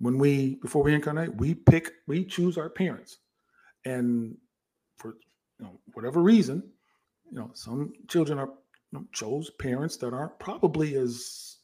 when 0.00 0.18
we 0.18 0.56
before 0.56 0.82
we 0.82 0.94
incarnate, 0.94 1.34
we 1.36 1.54
pick, 1.54 1.92
we 2.06 2.24
choose 2.24 2.58
our 2.58 2.68
parents. 2.68 3.18
And 3.84 4.36
for 4.96 5.16
you 5.58 5.66
know, 5.66 5.78
whatever 5.92 6.22
reason, 6.22 6.62
you 7.30 7.38
know, 7.38 7.50
some 7.54 7.92
children 8.08 8.38
are 8.38 8.50
you 8.92 8.98
know, 8.98 9.04
chose 9.12 9.50
parents 9.50 9.96
that 9.98 10.12
aren't 10.12 10.38
probably 10.38 10.96
as 10.96 11.56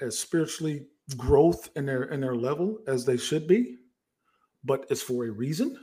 as 0.00 0.18
spiritually 0.18 0.86
growth 1.16 1.70
in 1.76 1.86
their 1.86 2.04
in 2.04 2.20
their 2.20 2.36
level 2.36 2.78
as 2.86 3.04
they 3.04 3.16
should 3.16 3.46
be, 3.46 3.76
but 4.64 4.86
it's 4.90 5.02
for 5.02 5.26
a 5.26 5.30
reason 5.30 5.78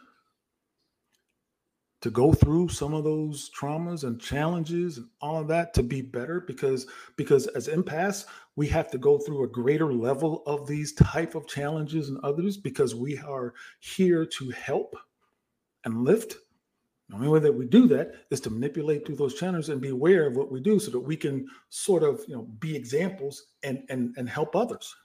to 2.01 2.11
go 2.11 2.31
through 2.31 2.69
some 2.69 2.93
of 2.93 3.03
those 3.03 3.49
traumas 3.59 4.03
and 4.03 4.21
challenges 4.21 4.97
and 4.97 5.07
all 5.21 5.41
of 5.41 5.47
that 5.47 5.73
to 5.73 5.81
be 5.81 6.01
better 6.01 6.41
because 6.41 6.85
because 7.15 7.47
as 7.47 7.67
empaths 7.67 8.25
we 8.55 8.67
have 8.67 8.91
to 8.91 8.99
go 8.99 9.17
through 9.17 9.43
a 9.43 9.47
greater 9.47 9.91
level 9.91 10.43
of 10.45 10.67
these 10.67 10.93
type 10.93 11.33
of 11.33 11.47
challenges 11.47 12.09
and 12.09 12.19
others 12.19 12.57
because 12.57 12.93
we 12.93 13.17
are 13.17 13.55
here 13.79 14.25
to 14.25 14.51
help 14.51 14.95
and 15.85 16.03
lift. 16.03 16.37
The 17.09 17.15
only 17.15 17.27
way 17.27 17.39
that 17.39 17.53
we 17.53 17.67
do 17.67 17.87
that 17.89 18.13
is 18.31 18.39
to 18.41 18.49
manipulate 18.49 19.05
through 19.05 19.17
those 19.17 19.35
channels 19.35 19.69
and 19.69 19.79
be 19.79 19.89
aware 19.89 20.25
of 20.25 20.35
what 20.35 20.51
we 20.51 20.59
do 20.59 20.79
so 20.79 20.89
that 20.89 20.99
we 20.99 21.15
can 21.15 21.47
sort 21.69 22.01
of, 22.01 22.21
you 22.27 22.35
know, 22.35 22.47
be 22.59 22.75
examples 22.75 23.43
and 23.61 23.83
and, 23.89 24.15
and 24.17 24.27
help 24.27 24.55
others. 24.55 24.95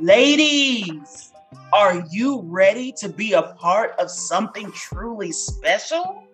Ladies, 0.00 1.32
are 1.74 2.02
you 2.10 2.40
ready 2.46 2.92
to 2.92 3.10
be 3.10 3.34
a 3.34 3.42
part 3.42 3.92
of 3.98 4.10
something 4.10 4.72
truly 4.72 5.30
special? 5.30 6.24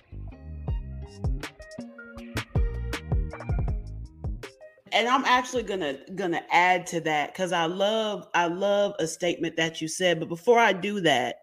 and 4.95 5.09
I'm 5.09 5.25
actually 5.25 5.65
gonna 5.65 5.99
gonna 6.15 6.43
add 6.51 6.87
to 6.89 7.01
that 7.01 7.33
because 7.33 7.51
I 7.51 7.67
love 7.67 8.29
I 8.33 8.47
love 8.47 8.95
a 9.01 9.09
statement 9.09 9.57
that 9.57 9.83
you 9.83 9.89
said. 9.89 10.21
But 10.21 10.29
before 10.29 10.59
I 10.59 10.73
do 10.73 11.01
that, 11.01 11.37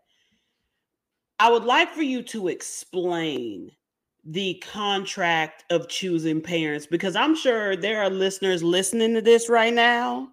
I 1.38 1.52
would 1.52 1.66
like 1.66 1.94
for 1.94 2.02
you 2.02 2.24
to 2.24 2.48
explain 2.48 3.72
the 4.24 4.62
contract 4.72 5.64
of 5.72 5.88
choosing 5.88 6.42
parents 6.42 6.86
because 6.86 7.16
I'm 7.16 7.36
sure 7.36 7.76
there 7.76 8.02
are 8.02 8.10
listeners 8.10 8.64
listening 8.64 9.14
to 9.16 9.22
this 9.22 9.50
right 9.50 9.74
now. 9.74 10.30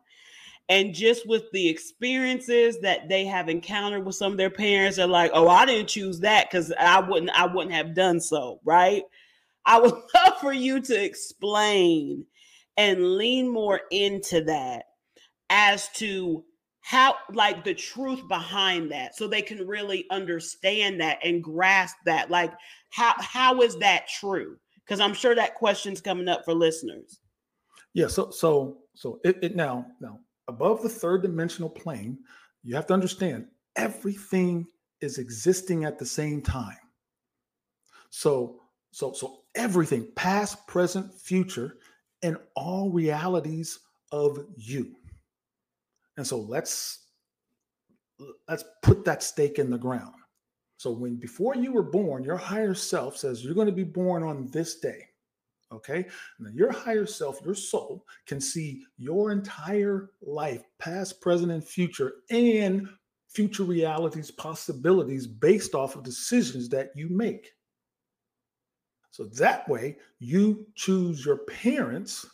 And 0.70 0.94
just 0.94 1.26
with 1.26 1.44
the 1.52 1.66
experiences 1.66 2.78
that 2.82 3.08
they 3.08 3.24
have 3.24 3.48
encountered 3.48 4.04
with 4.04 4.16
some 4.16 4.32
of 4.32 4.38
their 4.38 4.50
parents, 4.50 4.98
they're 4.98 5.06
like, 5.06 5.30
oh, 5.32 5.48
I 5.48 5.64
didn't 5.64 5.88
choose 5.88 6.20
that 6.20 6.50
because 6.50 6.72
I 6.78 7.00
wouldn't, 7.00 7.30
I 7.30 7.46
wouldn't 7.46 7.74
have 7.74 7.94
done 7.94 8.20
so, 8.20 8.60
right? 8.64 9.02
I 9.64 9.80
would 9.80 9.92
love 10.14 10.38
for 10.40 10.52
you 10.52 10.80
to 10.80 11.04
explain 11.04 12.26
and 12.76 13.16
lean 13.16 13.48
more 13.48 13.80
into 13.90 14.44
that 14.44 14.84
as 15.48 15.88
to 15.94 16.44
how 16.82 17.14
like 17.34 17.64
the 17.64 17.74
truth 17.74 18.26
behind 18.28 18.90
that 18.90 19.14
so 19.14 19.26
they 19.26 19.42
can 19.42 19.66
really 19.66 20.06
understand 20.10 21.00
that 21.00 21.18
and 21.22 21.44
grasp 21.44 21.96
that 22.06 22.30
like 22.30 22.52
how 22.90 23.14
how 23.18 23.60
is 23.62 23.76
that 23.78 24.08
true 24.08 24.56
because 24.84 25.00
i'm 25.00 25.14
sure 25.14 25.34
that 25.34 25.54
question's 25.54 26.00
coming 26.00 26.28
up 26.28 26.44
for 26.44 26.54
listeners 26.54 27.20
yeah 27.94 28.06
so 28.06 28.30
so 28.30 28.78
so 28.94 29.20
it, 29.24 29.38
it 29.42 29.56
now 29.56 29.86
now 30.00 30.18
above 30.48 30.82
the 30.82 30.88
third 30.88 31.22
dimensional 31.22 31.70
plane, 31.70 32.18
you 32.64 32.74
have 32.74 32.86
to 32.86 32.94
understand 32.94 33.46
everything 33.76 34.66
is 35.00 35.18
existing 35.18 35.84
at 35.84 35.98
the 35.98 36.06
same 36.06 36.42
time. 36.42 36.76
So, 38.10 38.60
so, 38.90 39.12
so 39.12 39.42
everything, 39.54 40.08
past, 40.16 40.66
present, 40.66 41.14
future, 41.14 41.76
and 42.22 42.36
all 42.56 42.90
realities 42.90 43.78
of 44.10 44.44
you. 44.56 44.96
And 46.16 46.26
so 46.26 46.40
let's 46.40 47.04
let's 48.48 48.64
put 48.82 49.04
that 49.04 49.22
stake 49.22 49.60
in 49.60 49.70
the 49.70 49.78
ground. 49.78 50.14
So 50.78 50.92
when 50.92 51.16
before 51.16 51.56
you 51.56 51.72
were 51.72 51.82
born, 51.82 52.24
your 52.24 52.36
higher 52.36 52.74
self 52.74 53.16
says 53.16 53.44
you're 53.44 53.54
going 53.54 53.66
to 53.66 53.72
be 53.72 53.84
born 53.84 54.22
on 54.22 54.48
this 54.50 54.76
day. 54.76 55.08
Okay. 55.72 56.06
Now, 56.38 56.50
your 56.54 56.72
higher 56.72 57.04
self, 57.04 57.40
your 57.44 57.54
soul, 57.54 58.06
can 58.26 58.40
see 58.40 58.84
your 58.96 59.32
entire 59.32 60.10
life, 60.22 60.62
past, 60.78 61.20
present, 61.20 61.52
and 61.52 61.62
future, 61.62 62.14
and 62.30 62.88
future 63.28 63.64
realities, 63.64 64.30
possibilities 64.30 65.26
based 65.26 65.74
off 65.74 65.96
of 65.96 66.04
decisions 66.04 66.68
that 66.70 66.92
you 66.94 67.08
make. 67.10 67.52
So 69.10 69.24
that 69.24 69.68
way, 69.68 69.96
you 70.20 70.64
choose 70.74 71.24
your 71.24 71.38
parents 71.38 72.24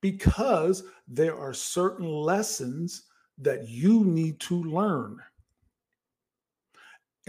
because 0.00 0.84
there 1.08 1.36
are 1.36 1.52
certain 1.52 2.06
lessons 2.06 3.02
that 3.38 3.68
you 3.68 4.04
need 4.04 4.38
to 4.40 4.62
learn. 4.62 5.18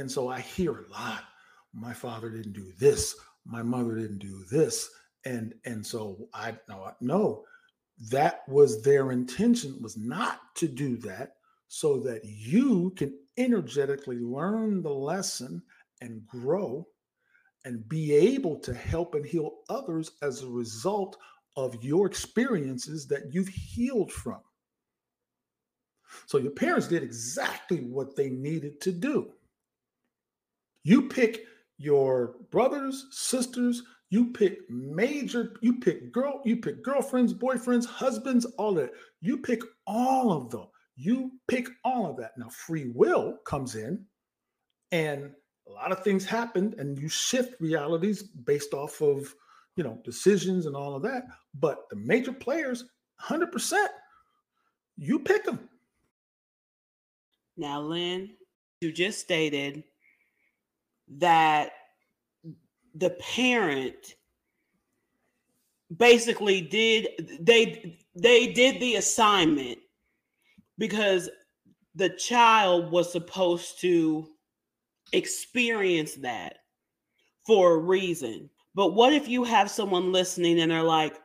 And 0.02 0.12
so 0.12 0.30
I 0.30 0.40
hear 0.40 0.72
a 0.72 0.92
lot 0.92 1.26
my 1.74 1.94
father 1.94 2.32
didn't 2.32 2.54
do 2.54 2.74
this, 2.80 3.16
my 3.46 3.62
mother 3.62 3.96
didn't 3.96 4.18
do 4.18 4.44
this. 4.52 4.90
And 5.26 5.54
and 5.64 5.86
so 5.86 6.28
I 6.34 6.56
know 6.68 6.92
no, 7.02 7.44
that 8.10 8.42
was 8.48 8.82
their 8.82 9.12
intention 9.12 9.78
was 9.80 9.98
not 9.98 10.40
to 10.56 10.68
do 10.68 10.98
that 10.98 11.36
so 11.68 12.00
that 12.00 12.26
you 12.26 12.92
can 12.98 13.14
energetically 13.38 14.18
learn 14.18 14.82
the 14.82 14.90
lesson 14.90 15.62
and 16.02 16.26
grow 16.26 16.88
and 17.64 17.88
be 17.88 18.12
able 18.16 18.60
to 18.62 18.74
help 18.74 19.14
and 19.14 19.24
heal 19.24 19.60
others 19.70 20.14
as 20.24 20.42
a 20.42 20.50
result 20.50 21.16
of 21.56 21.84
your 21.84 22.08
experiences 22.08 23.06
that 23.06 23.32
you've 23.32 23.50
healed 23.50 24.12
from. 24.12 24.42
So 26.26 26.40
your 26.40 26.54
parents 26.54 26.88
did 26.88 27.04
exactly 27.04 27.82
what 27.82 28.16
they 28.16 28.32
needed 28.32 28.82
to 28.82 28.92
do. 28.92 29.32
You 30.84 31.08
pick 31.10 31.46
your 31.78 32.36
brothers, 32.52 33.08
sisters, 33.12 33.84
you 34.10 34.32
pick 34.32 34.70
major, 34.70 35.54
you 35.62 35.80
pick 35.80 36.12
girl, 36.12 36.42
you 36.44 36.58
pick 36.58 36.84
girlfriends, 36.84 37.34
boyfriends, 37.34 37.86
husbands, 37.86 38.46
all 38.58 38.74
that. 38.74 38.92
You 39.22 39.38
pick 39.38 39.62
all 39.88 40.34
of 40.34 40.50
them. 40.50 40.68
You 40.98 41.32
pick 41.48 41.70
all 41.86 42.08
of 42.10 42.18
that. 42.18 42.32
Now, 42.38 42.50
free 42.50 42.92
will 42.94 43.38
comes 43.46 43.76
in, 43.76 44.06
and 44.92 45.32
a 45.68 45.72
lot 45.72 45.92
of 45.92 46.04
things 46.04 46.26
happen, 46.26 46.76
and 46.78 47.00
you 47.00 47.08
shift 47.08 47.60
realities 47.62 48.24
based 48.24 48.74
off 48.74 49.02
of 49.02 49.34
you 49.78 49.84
know 49.84 50.00
decisions 50.04 50.66
and 50.66 50.76
all 50.76 50.96
of 50.96 51.04
that. 51.04 51.24
But 51.58 51.90
the 51.90 51.96
major 51.96 52.34
players, 52.34 52.84
100%, 53.22 53.88
you 54.98 55.20
pick 55.20 55.46
them. 55.46 55.70
Now, 57.56 57.80
Len, 57.80 58.36
you 58.82 58.92
just 58.92 59.20
stated 59.20 59.84
that 61.18 61.72
the 62.96 63.12
parent 63.12 64.16
basically 65.98 66.62
did 66.62 67.38
they 67.42 67.98
they 68.16 68.54
did 68.54 68.80
the 68.80 68.96
assignment 68.96 69.78
because 70.78 71.30
the 71.96 72.10
child 72.10 72.92
was 72.92 73.12
supposed 73.12 73.80
to 73.82 74.28
experience 75.14 76.16
that 76.16 76.60
for 77.46 77.74
a 77.74 77.78
reason. 77.78 78.50
But 78.74 78.94
what 78.94 79.12
if 79.14 79.28
you 79.28 79.44
have 79.44 79.70
someone 79.70 80.12
listening 80.12 80.62
and 80.62 80.72
they're 80.72 80.84
like, 80.84 81.20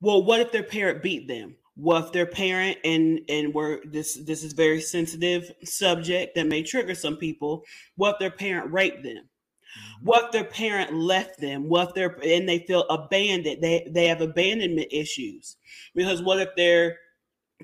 well, 0.00 0.24
what 0.24 0.40
if 0.40 0.50
their 0.50 0.64
parent 0.64 1.02
beat 1.02 1.28
them? 1.28 1.54
What 1.74 2.12
their 2.12 2.26
parent 2.26 2.78
and 2.84 3.20
and 3.28 3.54
we're 3.54 3.80
this 3.84 4.18
this 4.26 4.44
is 4.44 4.52
very 4.52 4.80
sensitive 4.80 5.50
subject 5.64 6.34
that 6.34 6.46
may 6.46 6.62
trigger 6.62 6.94
some 6.94 7.16
people. 7.16 7.64
What 7.96 8.18
their 8.18 8.30
parent 8.30 8.72
raped 8.72 9.02
them? 9.02 9.16
Mm-hmm. 9.16 10.04
What 10.04 10.32
their 10.32 10.44
parent 10.44 10.94
left 10.94 11.40
them? 11.40 11.68
What 11.68 11.94
their 11.94 12.18
and 12.22 12.48
they 12.48 12.60
feel 12.60 12.82
abandoned? 12.90 13.62
They 13.62 13.86
they 13.90 14.06
have 14.08 14.20
abandonment 14.20 14.88
issues 14.92 15.56
because 15.94 16.22
what 16.22 16.40
if 16.40 16.54
their 16.56 16.98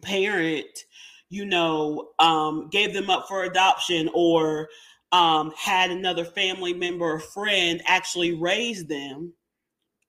parent 0.00 0.84
you 1.30 1.44
know, 1.44 2.10
um, 2.18 2.68
gave 2.70 2.94
them 2.94 3.10
up 3.10 3.28
for 3.28 3.44
adoption 3.44 4.08
or 4.14 4.68
um, 5.12 5.52
had 5.56 5.90
another 5.90 6.24
family 6.24 6.72
member 6.72 7.04
or 7.04 7.20
friend 7.20 7.82
actually 7.86 8.34
raise 8.34 8.86
them 8.86 9.32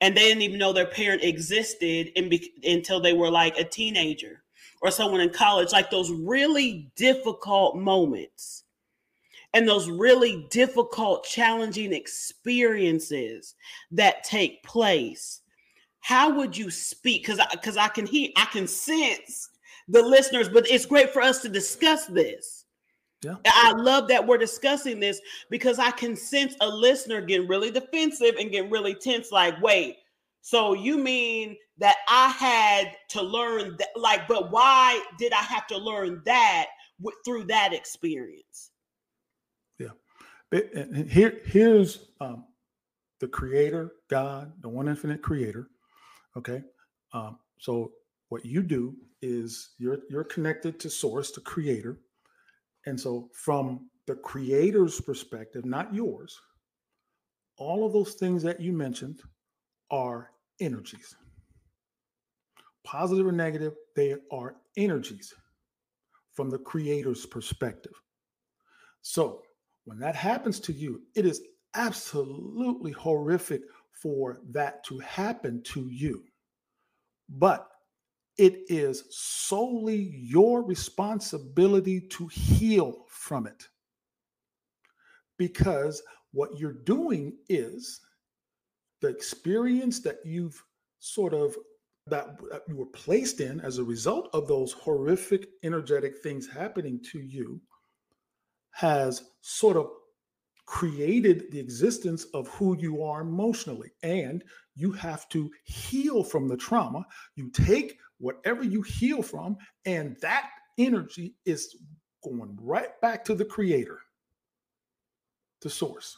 and 0.01 0.15
they 0.15 0.21
didn't 0.21 0.43
even 0.43 0.59
know 0.59 0.73
their 0.73 0.85
parent 0.85 1.23
existed 1.23 2.11
be- 2.15 2.53
until 2.63 2.99
they 2.99 3.13
were 3.13 3.29
like 3.29 3.57
a 3.57 3.63
teenager 3.63 4.43
or 4.81 4.91
someone 4.91 5.21
in 5.21 5.29
college. 5.29 5.71
Like 5.71 5.89
those 5.89 6.11
really 6.11 6.89
difficult 6.95 7.75
moments 7.75 8.63
and 9.53 9.67
those 9.67 9.89
really 9.89 10.47
difficult 10.49 11.25
challenging 11.25 11.93
experiences 11.93 13.55
that 13.91 14.23
take 14.23 14.63
place. 14.63 15.41
How 16.01 16.33
would 16.35 16.55
you 16.55 16.71
speak? 16.71 17.23
Because 17.23 17.41
because 17.51 17.77
I, 17.77 17.85
I 17.85 17.87
can 17.89 18.05
hear 18.05 18.29
i 18.37 18.45
can 18.45 18.67
sense 18.67 19.49
the 19.89 20.01
listeners, 20.01 20.47
but 20.47 20.69
it's 20.69 20.85
great 20.85 21.11
for 21.11 21.21
us 21.21 21.41
to 21.41 21.49
discuss 21.49 22.05
this. 22.05 22.58
Yeah. 23.21 23.35
I 23.45 23.73
love 23.73 24.07
that 24.07 24.25
we're 24.25 24.37
discussing 24.37 24.99
this 24.99 25.19
because 25.49 25.77
I 25.77 25.91
can 25.91 26.15
sense 26.15 26.55
a 26.61 26.67
listener 26.69 27.19
getting 27.21 27.47
really 27.47 27.69
defensive 27.69 28.35
and 28.39 28.49
getting 28.49 28.71
really 28.71 28.95
tense. 28.95 29.31
Like, 29.31 29.61
wait, 29.61 29.97
so 30.41 30.73
you 30.73 30.97
mean 30.97 31.57
that 31.79 31.97
I 32.07 32.29
had 32.29 32.95
to 33.09 33.21
learn 33.21 33.75
that? 33.77 33.89
Like, 33.95 34.27
but 34.27 34.51
why 34.51 35.03
did 35.17 35.33
I 35.33 35.41
have 35.41 35.67
to 35.67 35.77
learn 35.77 36.21
that 36.25 36.67
w- 37.01 37.17
through 37.25 37.45
that 37.45 37.73
experience? 37.73 38.71
Yeah. 39.79 39.89
And 40.51 41.09
here, 41.09 41.41
here's 41.45 42.11
um, 42.21 42.45
the 43.19 43.27
creator, 43.27 43.93
God, 44.09 44.53
the 44.61 44.69
one 44.69 44.87
infinite 44.87 45.21
creator. 45.21 45.67
Okay. 46.37 46.63
Um, 47.13 47.39
so 47.59 47.91
what 48.29 48.45
you 48.45 48.63
do 48.63 48.95
is 49.21 49.71
you're 49.77 49.99
you're 50.09 50.23
connected 50.23 50.79
to 50.79 50.89
source 50.89 51.31
the 51.31 51.41
creator 51.41 51.99
and 52.85 52.99
so 52.99 53.29
from 53.33 53.89
the 54.07 54.15
creator's 54.15 54.99
perspective 55.01 55.65
not 55.65 55.93
yours 55.93 56.39
all 57.59 57.85
of 57.85 57.93
those 57.93 58.13
things 58.13 58.41
that 58.41 58.59
you 58.59 58.71
mentioned 58.71 59.21
are 59.91 60.31
energies. 60.59 61.15
Positive 62.85 63.27
or 63.27 63.31
negative 63.31 63.73
they 63.95 64.15
are 64.31 64.55
energies 64.77 65.33
from 66.33 66.49
the 66.49 66.57
creator's 66.57 67.25
perspective. 67.25 67.91
So 69.01 69.43
when 69.83 69.99
that 69.99 70.15
happens 70.15 70.59
to 70.61 70.73
you 70.73 71.01
it 71.15 71.25
is 71.25 71.41
absolutely 71.75 72.91
horrific 72.91 73.61
for 73.91 74.39
that 74.51 74.83
to 74.85 74.97
happen 74.99 75.61
to 75.63 75.89
you. 75.89 76.23
But 77.27 77.67
it 78.39 78.61
is 78.69 79.03
solely 79.09 80.11
your 80.13 80.63
responsibility 80.63 81.99
to 81.99 82.27
heal 82.27 83.05
from 83.09 83.45
it. 83.45 83.67
Because 85.37 86.01
what 86.31 86.57
you're 86.57 86.71
doing 86.85 87.33
is 87.49 87.99
the 89.01 89.09
experience 89.09 89.99
that 90.01 90.19
you've 90.23 90.63
sort 90.99 91.33
of 91.33 91.55
that 92.07 92.39
you 92.67 92.75
were 92.75 92.87
placed 92.87 93.39
in 93.41 93.59
as 93.61 93.77
a 93.77 93.83
result 93.83 94.29
of 94.33 94.47
those 94.47 94.71
horrific 94.71 95.49
energetic 95.63 96.17
things 96.23 96.47
happening 96.47 96.99
to 97.11 97.19
you 97.19 97.61
has 98.71 99.31
sort 99.41 99.77
of 99.77 99.89
created 100.65 101.51
the 101.51 101.59
existence 101.59 102.25
of 102.33 102.47
who 102.47 102.75
you 102.77 103.03
are 103.03 103.21
emotionally 103.21 103.91
and 104.01 104.43
you 104.75 104.91
have 104.91 105.27
to 105.29 105.51
heal 105.65 106.23
from 106.23 106.47
the 106.47 106.57
trauma 106.57 107.05
you 107.35 107.49
take 107.51 107.97
whatever 108.19 108.63
you 108.63 108.81
heal 108.81 109.21
from, 109.21 109.57
and 109.85 110.15
that 110.21 110.49
energy 110.77 111.35
is 111.45 111.75
going 112.23 112.57
right 112.61 112.99
back 113.01 113.23
to 113.25 113.35
the 113.35 113.45
creator, 113.45 113.99
the 115.61 115.69
source. 115.69 116.17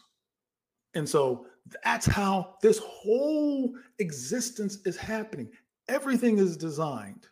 And 0.94 1.08
so 1.08 1.46
that's 1.84 2.06
how 2.06 2.56
this 2.62 2.80
whole 2.80 3.74
existence 4.00 4.80
is 4.86 4.98
happening. 4.98 5.50
Everything 5.88 6.38
is 6.38 6.58
designed. 6.58 7.28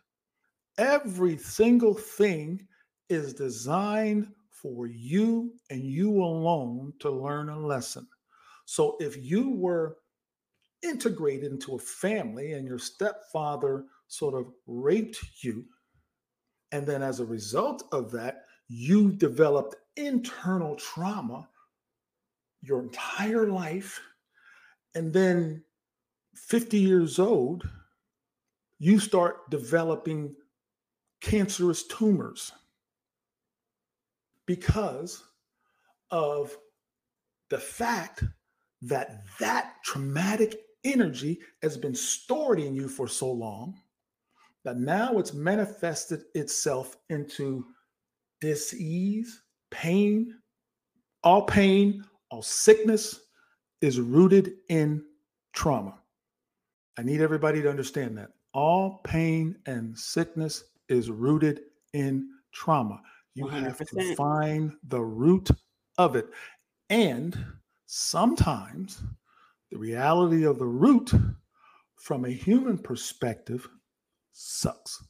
Every 0.78 1.36
single 1.36 1.94
thing 1.94 2.66
is 3.08 3.34
designed 3.34 4.28
for 4.50 4.86
you 4.86 5.52
and 5.70 5.82
you 5.82 6.22
alone 6.22 6.92
to 7.00 7.10
learn 7.10 7.48
a 7.48 7.58
lesson. 7.58 8.06
So 8.66 8.96
if 9.00 9.16
you 9.16 9.50
were 9.50 9.96
integrated 10.82 11.50
into 11.50 11.74
a 11.74 11.78
family 11.78 12.52
and 12.52 12.66
your 12.66 12.78
stepfather 12.78 13.84
sort 14.10 14.34
of 14.34 14.52
raped 14.66 15.18
you 15.42 15.64
And 16.72 16.86
then 16.86 17.02
as 17.02 17.20
a 17.20 17.24
result 17.24 17.84
of 17.92 18.10
that, 18.12 18.44
you 18.68 19.12
developed 19.12 19.76
internal 19.96 20.76
trauma 20.76 21.48
your 22.62 22.82
entire 22.82 23.48
life. 23.48 24.00
And 24.94 25.12
then 25.12 25.64
50 26.34 26.78
years 26.78 27.18
old, 27.18 27.68
you 28.78 28.98
start 28.98 29.50
developing 29.50 30.34
cancerous 31.20 31.86
tumors 31.86 32.52
because 34.46 35.22
of 36.10 36.56
the 37.50 37.58
fact 37.58 38.24
that 38.82 39.24
that 39.40 39.74
traumatic 39.84 40.56
energy 40.84 41.40
has 41.62 41.76
been 41.76 41.94
stored 41.94 42.60
in 42.60 42.74
you 42.74 42.88
for 42.88 43.08
so 43.08 43.30
long 43.30 43.74
that 44.64 44.76
now 44.76 45.18
it's 45.18 45.32
manifested 45.32 46.22
itself 46.34 46.96
into 47.08 47.64
disease, 48.40 49.42
pain. 49.70 50.34
All 51.22 51.42
pain, 51.42 52.04
all 52.30 52.42
sickness 52.42 53.20
is 53.80 54.00
rooted 54.00 54.52
in 54.68 55.04
trauma. 55.52 55.94
I 56.98 57.02
need 57.02 57.20
everybody 57.20 57.62
to 57.62 57.70
understand 57.70 58.18
that. 58.18 58.30
All 58.52 59.00
pain 59.04 59.56
and 59.66 59.96
sickness 59.96 60.64
is 60.88 61.10
rooted 61.10 61.60
in 61.92 62.28
trauma. 62.52 63.00
You 63.34 63.46
100%. 63.46 63.62
have 63.62 63.78
to 63.78 64.14
find 64.16 64.72
the 64.88 65.00
root 65.00 65.48
of 65.98 66.16
it. 66.16 66.26
And 66.88 67.38
sometimes 67.86 69.02
the 69.70 69.78
reality 69.78 70.44
of 70.44 70.58
the 70.58 70.66
root 70.66 71.12
from 71.96 72.24
a 72.24 72.30
human 72.30 72.76
perspective 72.76 73.68
sucks. 74.32 75.02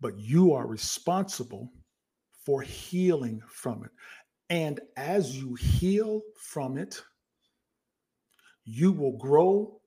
But 0.00 0.18
you 0.18 0.52
are 0.52 0.66
responsible 0.66 1.70
for 2.44 2.60
healing 2.62 3.40
from 3.48 3.84
it. 3.84 3.90
And 4.50 4.80
as 4.96 5.36
you 5.36 5.54
heal 5.54 6.22
from 6.36 6.76
it, 6.76 7.02
you 8.64 8.92
will 8.92 9.16
grow 9.16 9.80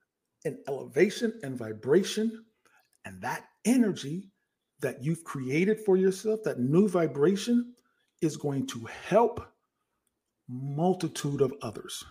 in 0.45 0.57
elevation 0.67 1.39
and 1.43 1.57
vibration. 1.57 2.45
And 3.05 3.21
that 3.21 3.45
energy 3.65 4.31
that 4.79 5.03
you've 5.03 5.23
created 5.23 5.79
for 5.85 5.97
yourself, 5.97 6.41
that 6.43 6.59
new 6.59 6.87
vibration, 6.87 7.73
is 8.21 8.37
going 8.37 8.67
to 8.67 8.87
help 9.07 9.45
multitude 10.47 11.41
of 11.41 11.53
others. 11.61 12.03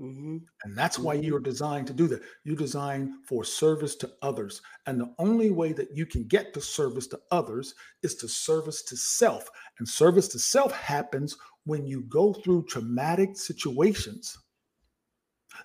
Mm-hmm. 0.00 0.36
And 0.64 0.76
that's 0.76 0.98
why 0.98 1.16
mm-hmm. 1.16 1.24
you're 1.24 1.40
designed 1.40 1.88
to 1.88 1.92
do 1.92 2.06
that. 2.08 2.22
You're 2.44 2.56
designed 2.56 3.10
for 3.26 3.44
service 3.44 3.96
to 3.96 4.10
others. 4.22 4.62
And 4.86 5.00
the 5.00 5.12
only 5.18 5.50
way 5.50 5.72
that 5.72 5.96
you 5.96 6.06
can 6.06 6.24
get 6.24 6.54
to 6.54 6.60
service 6.60 7.08
to 7.08 7.20
others 7.30 7.74
is 8.02 8.14
to 8.16 8.28
service 8.28 8.82
to 8.84 8.96
self. 8.96 9.48
And 9.78 9.88
service 9.88 10.28
to 10.28 10.38
self 10.38 10.72
happens 10.72 11.36
when 11.64 11.86
you 11.86 12.02
go 12.02 12.32
through 12.32 12.66
traumatic 12.66 13.36
situations. 13.36 14.38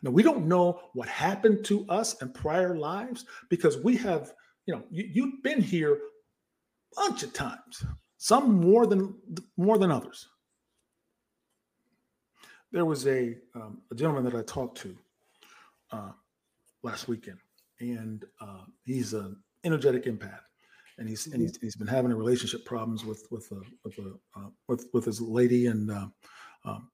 Now, 0.01 0.11
we 0.11 0.23
don't 0.23 0.47
know 0.47 0.81
what 0.93 1.07
happened 1.07 1.63
to 1.65 1.85
us 1.87 2.19
in 2.21 2.33
prior 2.33 2.75
lives 2.75 3.25
because 3.49 3.77
we 3.77 3.95
have, 3.97 4.33
you 4.65 4.73
know, 4.73 4.83
you, 4.89 5.07
you've 5.13 5.43
been 5.43 5.61
here 5.61 5.93
a 5.93 5.99
bunch 6.95 7.21
of 7.21 7.33
times, 7.33 7.85
some 8.17 8.59
more 8.59 8.87
than 8.87 9.13
more 9.57 9.77
than 9.77 9.91
others 9.91 10.27
there 12.73 12.85
was 12.85 13.07
a 13.07 13.37
um, 13.55 13.81
a 13.91 13.95
gentleman 13.95 14.25
that 14.25 14.35
I 14.35 14.41
talked 14.41 14.79
to 14.79 14.97
uh, 15.91 16.11
last 16.81 17.07
weekend, 17.07 17.37
and 17.79 18.25
uh, 18.41 18.63
he's 18.83 19.13
an 19.13 19.37
energetic 19.63 20.05
empath, 20.05 20.41
and 20.97 21.07
he's 21.07 21.25
mm-hmm. 21.25 21.33
and 21.33 21.41
he's, 21.43 21.57
he's 21.61 21.75
been 21.75 21.87
having 21.87 22.11
relationship 22.11 22.65
problems 22.65 23.05
with 23.05 23.25
with 23.31 23.49
a, 23.51 23.61
with 23.85 23.97
a, 23.99 24.13
uh, 24.35 24.49
with 24.67 24.87
with 24.91 25.05
his 25.05 25.21
lady, 25.21 25.67
and 25.67 25.91
uh, 25.91 26.07
um, 26.65 26.89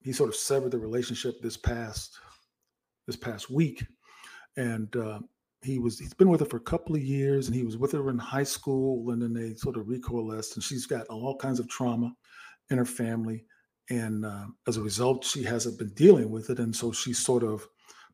he 0.00 0.12
sort 0.12 0.28
of 0.28 0.34
severed 0.36 0.72
the 0.72 0.78
relationship 0.78 1.40
this 1.40 1.56
past 1.56 2.18
this 3.06 3.16
past 3.16 3.48
week, 3.48 3.86
and 4.56 4.94
uh, 4.96 5.20
he 5.62 5.78
was 5.78 6.00
he's 6.00 6.14
been 6.14 6.28
with 6.30 6.40
her 6.40 6.46
for 6.46 6.56
a 6.56 6.60
couple 6.60 6.96
of 6.96 7.02
years, 7.02 7.46
and 7.46 7.54
he 7.54 7.62
was 7.62 7.78
with 7.78 7.92
her 7.92 8.10
in 8.10 8.18
high 8.18 8.42
school, 8.42 9.08
and 9.12 9.22
then 9.22 9.32
they 9.32 9.54
sort 9.54 9.76
of 9.76 9.86
recoalesced, 9.86 10.56
and 10.56 10.64
she's 10.64 10.86
got 10.86 11.06
all 11.06 11.36
kinds 11.36 11.60
of 11.60 11.68
trauma 11.68 12.12
in 12.70 12.78
her 12.78 12.84
family 12.84 13.44
and 13.92 14.24
uh, 14.24 14.46
as 14.66 14.76
a 14.76 14.82
result 14.82 15.24
she 15.24 15.42
hasn't 15.42 15.78
been 15.78 15.92
dealing 15.94 16.30
with 16.30 16.48
it 16.50 16.58
and 16.58 16.74
so 16.74 16.92
she 16.92 17.12
sort 17.12 17.42
of 17.42 17.66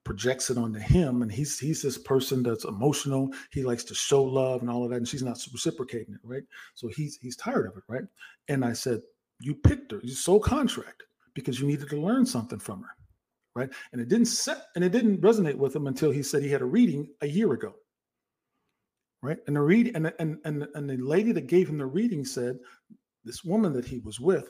projects 0.04 0.50
it 0.50 0.58
onto 0.58 0.78
him 0.78 1.22
and 1.22 1.30
he's 1.30 1.58
he's 1.58 1.82
this 1.82 1.98
person 1.98 2.42
that's 2.42 2.64
emotional. 2.64 3.30
He 3.52 3.62
likes 3.62 3.84
to 3.84 3.94
show 3.94 4.22
love 4.24 4.62
and 4.62 4.70
all 4.70 4.84
of 4.84 4.90
that 4.90 4.96
and 4.96 5.08
she's 5.08 5.22
not 5.22 5.38
reciprocating 5.52 6.14
it 6.14 6.20
right? 6.24 6.42
So 6.74 6.88
he's 6.88 7.18
he's 7.20 7.36
tired 7.36 7.66
of 7.66 7.76
it 7.76 7.84
right? 7.88 8.04
And 8.48 8.64
i 8.64 8.72
said 8.72 9.00
you 9.40 9.54
picked 9.54 9.92
her. 9.92 10.00
You 10.02 10.14
sold 10.14 10.42
contract 10.42 11.04
because 11.34 11.60
you 11.60 11.66
needed 11.66 11.88
to 11.90 12.00
learn 12.00 12.26
something 12.26 12.58
from 12.58 12.82
her 12.82 12.94
right? 13.54 13.70
And 13.92 14.00
it 14.00 14.08
didn't 14.08 14.26
set 14.26 14.66
and 14.74 14.84
it 14.84 14.92
didn't 14.92 15.20
resonate 15.20 15.56
with 15.56 15.76
him 15.76 15.86
until 15.86 16.10
he 16.10 16.22
said 16.22 16.42
he 16.42 16.50
had 16.50 16.62
a 16.62 16.66
reading 16.66 17.08
a 17.20 17.26
year 17.26 17.52
ago 17.52 17.74
right? 19.22 19.38
And 19.46 19.56
the 19.56 19.60
read 19.60 19.92
and 19.94 20.12
and 20.18 20.38
and, 20.44 20.66
and 20.74 20.90
the 20.90 20.96
lady 20.96 21.32
that 21.32 21.46
gave 21.46 21.68
him 21.68 21.78
the 21.78 21.86
reading 21.86 22.24
said 22.24 22.58
this 23.24 23.44
woman 23.44 23.72
that 23.74 23.84
he 23.84 23.98
was 23.98 24.18
with 24.20 24.48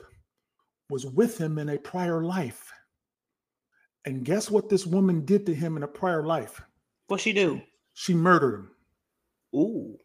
was 0.89 1.05
with 1.05 1.37
him 1.37 1.57
in 1.57 1.69
a 1.69 1.77
prior 1.77 2.23
life. 2.23 2.71
And 4.05 4.25
guess 4.25 4.49
what 4.49 4.69
this 4.69 4.85
woman 4.85 5.25
did 5.25 5.45
to 5.45 5.53
him 5.53 5.77
in 5.77 5.83
a 5.83 5.87
prior 5.87 6.25
life? 6.25 6.61
What 7.07 7.19
she 7.19 7.33
do? 7.33 7.61
She 7.93 8.13
murdered 8.13 8.55
him. 8.55 8.71
Ooh. 9.55 9.97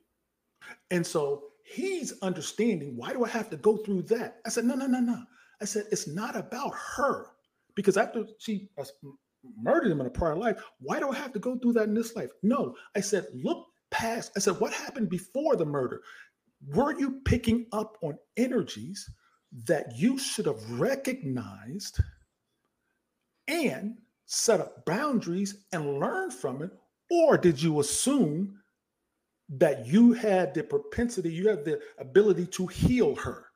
And 0.90 1.06
so 1.06 1.44
he's 1.64 2.18
understanding 2.20 2.96
why 2.96 3.12
do 3.12 3.24
I 3.24 3.28
have 3.28 3.50
to 3.50 3.56
go 3.56 3.76
through 3.78 4.02
that? 4.02 4.38
I 4.44 4.48
said, 4.48 4.64
no, 4.64 4.74
no, 4.74 4.86
no, 4.86 5.00
no. 5.00 5.22
I 5.60 5.64
said, 5.64 5.84
it's 5.90 6.08
not 6.08 6.36
about 6.36 6.74
her. 6.96 7.26
Because 7.74 7.96
after 7.96 8.24
she 8.38 8.68
murdered 9.60 9.90
him 9.90 10.00
in 10.00 10.06
a 10.06 10.10
prior 10.10 10.36
life, 10.36 10.62
why 10.80 10.98
do 10.98 11.10
I 11.10 11.16
have 11.16 11.32
to 11.32 11.38
go 11.38 11.56
through 11.58 11.74
that 11.74 11.88
in 11.88 11.94
this 11.94 12.14
life? 12.16 12.30
No, 12.42 12.74
I 12.94 13.00
said, 13.00 13.26
look 13.32 13.66
past. 13.90 14.32
I 14.36 14.40
said, 14.40 14.58
what 14.60 14.72
happened 14.72 15.08
before 15.08 15.56
the 15.56 15.64
murder? 15.64 16.02
Were 16.68 16.98
you 16.98 17.20
picking 17.24 17.66
up 17.72 17.96
on 18.02 18.18
energies 18.36 19.08
that 19.66 19.96
you 19.96 20.18
should 20.18 20.46
have 20.46 20.70
recognized 20.72 22.00
and 23.46 23.96
set 24.26 24.60
up 24.60 24.84
boundaries 24.84 25.64
and 25.72 26.00
learn 26.00 26.30
from 26.30 26.62
it? 26.62 26.70
Or 27.10 27.38
did 27.38 27.62
you 27.62 27.80
assume 27.80 28.58
that 29.48 29.86
you 29.86 30.12
had 30.12 30.54
the 30.54 30.64
propensity, 30.64 31.30
you 31.30 31.48
have 31.48 31.64
the 31.64 31.80
ability 31.98 32.46
to 32.46 32.66
heal 32.66 33.14
her? 33.16 33.46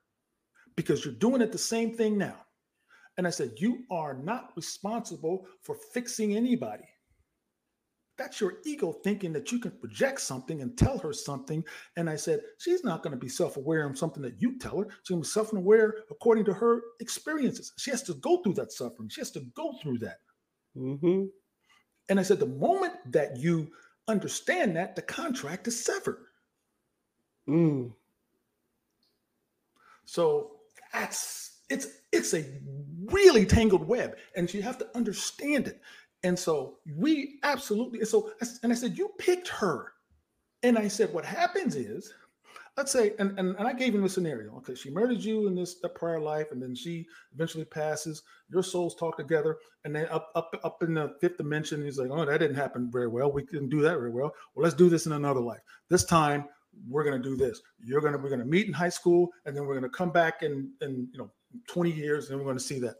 Because 0.76 1.04
you're 1.04 1.14
doing 1.14 1.42
it 1.42 1.50
the 1.50 1.58
same 1.58 1.96
thing 1.96 2.16
now. 2.16 2.36
And 3.16 3.26
I 3.26 3.30
said, 3.30 3.52
You 3.56 3.80
are 3.90 4.14
not 4.14 4.52
responsible 4.54 5.46
for 5.62 5.76
fixing 5.92 6.36
anybody. 6.36 6.84
That's 8.18 8.40
your 8.40 8.54
ego 8.64 8.92
thinking 8.92 9.32
that 9.34 9.52
you 9.52 9.60
can 9.60 9.70
project 9.70 10.20
something 10.20 10.60
and 10.60 10.76
tell 10.76 10.98
her 10.98 11.12
something. 11.12 11.64
And 11.96 12.10
I 12.10 12.16
said, 12.16 12.40
she's 12.58 12.82
not 12.82 13.02
going 13.02 13.12
to 13.12 13.18
be 13.18 13.28
self 13.28 13.56
aware 13.56 13.88
of 13.88 13.96
something 13.96 14.22
that 14.22 14.42
you 14.42 14.58
tell 14.58 14.80
her. 14.80 14.88
She's 15.02 15.10
going 15.10 15.22
to 15.22 15.28
be 15.28 15.32
self 15.32 15.52
aware 15.52 15.94
according 16.10 16.44
to 16.46 16.52
her 16.52 16.82
experiences. 17.00 17.72
She 17.78 17.90
has 17.90 18.02
to 18.04 18.14
go 18.14 18.42
through 18.42 18.54
that 18.54 18.72
suffering, 18.72 19.08
she 19.08 19.20
has 19.20 19.30
to 19.32 19.40
go 19.54 19.74
through 19.80 19.98
that. 19.98 20.18
Mm-hmm. 20.76 21.26
And 22.08 22.18
I 22.18 22.22
said, 22.22 22.40
the 22.40 22.46
moment 22.46 22.94
that 23.12 23.38
you 23.38 23.70
understand 24.08 24.76
that, 24.76 24.96
the 24.96 25.02
contract 25.02 25.68
is 25.68 25.84
severed. 25.84 26.24
Mm. 27.48 27.92
So 30.04 30.52
that's 30.92 31.60
it's 31.68 31.86
it's 32.12 32.34
a 32.34 32.44
really 33.06 33.44
tangled 33.44 33.86
web, 33.86 34.16
and 34.34 34.52
you 34.52 34.62
have 34.62 34.78
to 34.78 34.88
understand 34.96 35.68
it. 35.68 35.80
And 36.24 36.38
so 36.38 36.78
we 36.96 37.38
absolutely, 37.42 38.04
so, 38.04 38.32
and 38.62 38.72
I 38.72 38.74
said, 38.74 38.98
you 38.98 39.10
picked 39.18 39.48
her. 39.48 39.92
And 40.62 40.76
I 40.76 40.88
said, 40.88 41.12
what 41.12 41.24
happens 41.24 41.76
is, 41.76 42.12
let's 42.76 42.92
say, 42.92 43.12
and, 43.18 43.38
and, 43.38 43.56
and 43.56 43.66
I 43.68 43.72
gave 43.72 43.94
him 43.94 44.02
the 44.02 44.08
scenario. 44.08 44.56
Okay, 44.56 44.74
she 44.74 44.90
murdered 44.90 45.22
you 45.22 45.46
in 45.46 45.54
this 45.54 45.76
prior 45.94 46.20
life, 46.20 46.52
and 46.52 46.62
then 46.62 46.74
she 46.74 47.06
eventually 47.32 47.64
passes. 47.64 48.22
Your 48.48 48.62
souls 48.62 48.94
talk 48.96 49.16
together, 49.16 49.58
and 49.84 49.94
then 49.94 50.06
up 50.10 50.30
up 50.34 50.50
up 50.64 50.82
in 50.82 50.94
the 50.94 51.14
fifth 51.20 51.36
dimension, 51.36 51.84
he's 51.84 51.98
like, 51.98 52.10
oh, 52.10 52.24
that 52.24 52.38
didn't 52.38 52.56
happen 52.56 52.90
very 52.90 53.08
well. 53.08 53.30
We 53.30 53.44
didn't 53.44 53.68
do 53.68 53.80
that 53.82 53.98
very 53.98 54.10
well. 54.10 54.32
Well, 54.54 54.64
let's 54.64 54.74
do 54.74 54.88
this 54.88 55.06
in 55.06 55.12
another 55.12 55.40
life. 55.40 55.60
This 55.90 56.04
time, 56.04 56.44
we're 56.88 57.04
gonna 57.04 57.22
do 57.22 57.36
this. 57.36 57.60
You're 57.84 58.00
gonna 58.00 58.18
we're 58.18 58.30
gonna 58.30 58.44
meet 58.44 58.66
in 58.66 58.72
high 58.72 58.88
school, 58.88 59.28
and 59.44 59.56
then 59.56 59.66
we're 59.66 59.74
gonna 59.74 59.88
come 59.88 60.10
back 60.10 60.42
in 60.42 60.72
in 60.80 61.08
you 61.12 61.18
know 61.18 61.30
20 61.68 61.90
years, 61.90 62.30
and 62.30 62.38
we're 62.38 62.46
gonna 62.46 62.60
see 62.60 62.78
that. 62.80 62.96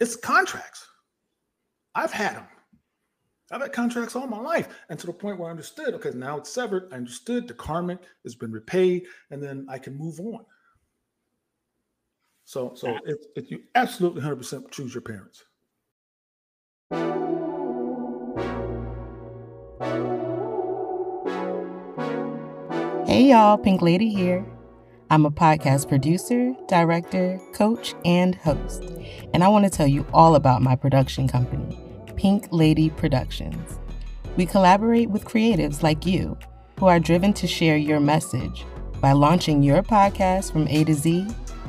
It's 0.00 0.16
contracts. 0.16 0.86
I've 1.94 2.12
had 2.12 2.36
them. 2.36 2.46
I've 3.50 3.60
had 3.60 3.72
contracts 3.72 4.16
all 4.16 4.26
my 4.26 4.40
life, 4.40 4.68
and 4.88 4.98
to 4.98 5.06
the 5.06 5.12
point 5.12 5.38
where 5.38 5.48
I 5.48 5.50
understood. 5.50 5.94
Okay, 5.94 6.10
now 6.14 6.38
it's 6.38 6.50
severed. 6.50 6.88
I 6.92 6.96
understood 6.96 7.46
the 7.46 7.54
karmic 7.54 7.98
has 8.24 8.34
been 8.34 8.52
repaid, 8.52 9.04
and 9.30 9.42
then 9.42 9.66
I 9.68 9.78
can 9.78 9.96
move 9.96 10.18
on. 10.18 10.44
So, 12.46 12.72
so 12.74 12.98
it, 13.04 13.26
it, 13.36 13.50
you 13.50 13.62
absolutely 13.74 14.22
100% 14.22 14.70
choose 14.70 14.94
your 14.94 15.02
parents. 15.02 15.44
Hey 23.06 23.28
y'all, 23.28 23.56
Pink 23.56 23.80
Lady 23.80 24.08
here. 24.08 24.44
I'm 25.10 25.24
a 25.26 25.30
podcast 25.30 25.88
producer, 25.88 26.54
director, 26.66 27.40
coach, 27.52 27.94
and 28.04 28.34
host. 28.34 28.82
And 29.32 29.44
I 29.44 29.48
want 29.48 29.64
to 29.64 29.70
tell 29.70 29.86
you 29.86 30.06
all 30.12 30.34
about 30.34 30.62
my 30.62 30.74
production 30.74 31.28
company, 31.28 31.78
Pink 32.16 32.48
Lady 32.50 32.90
Productions. 32.90 33.78
We 34.36 34.46
collaborate 34.46 35.10
with 35.10 35.24
creatives 35.24 35.82
like 35.82 36.06
you 36.06 36.36
who 36.78 36.86
are 36.86 36.98
driven 36.98 37.32
to 37.34 37.46
share 37.46 37.76
your 37.76 38.00
message 38.00 38.64
by 39.00 39.12
launching 39.12 39.62
your 39.62 39.82
podcast 39.82 40.52
from 40.52 40.66
A 40.68 40.84
to 40.84 40.94
Z 40.94 41.26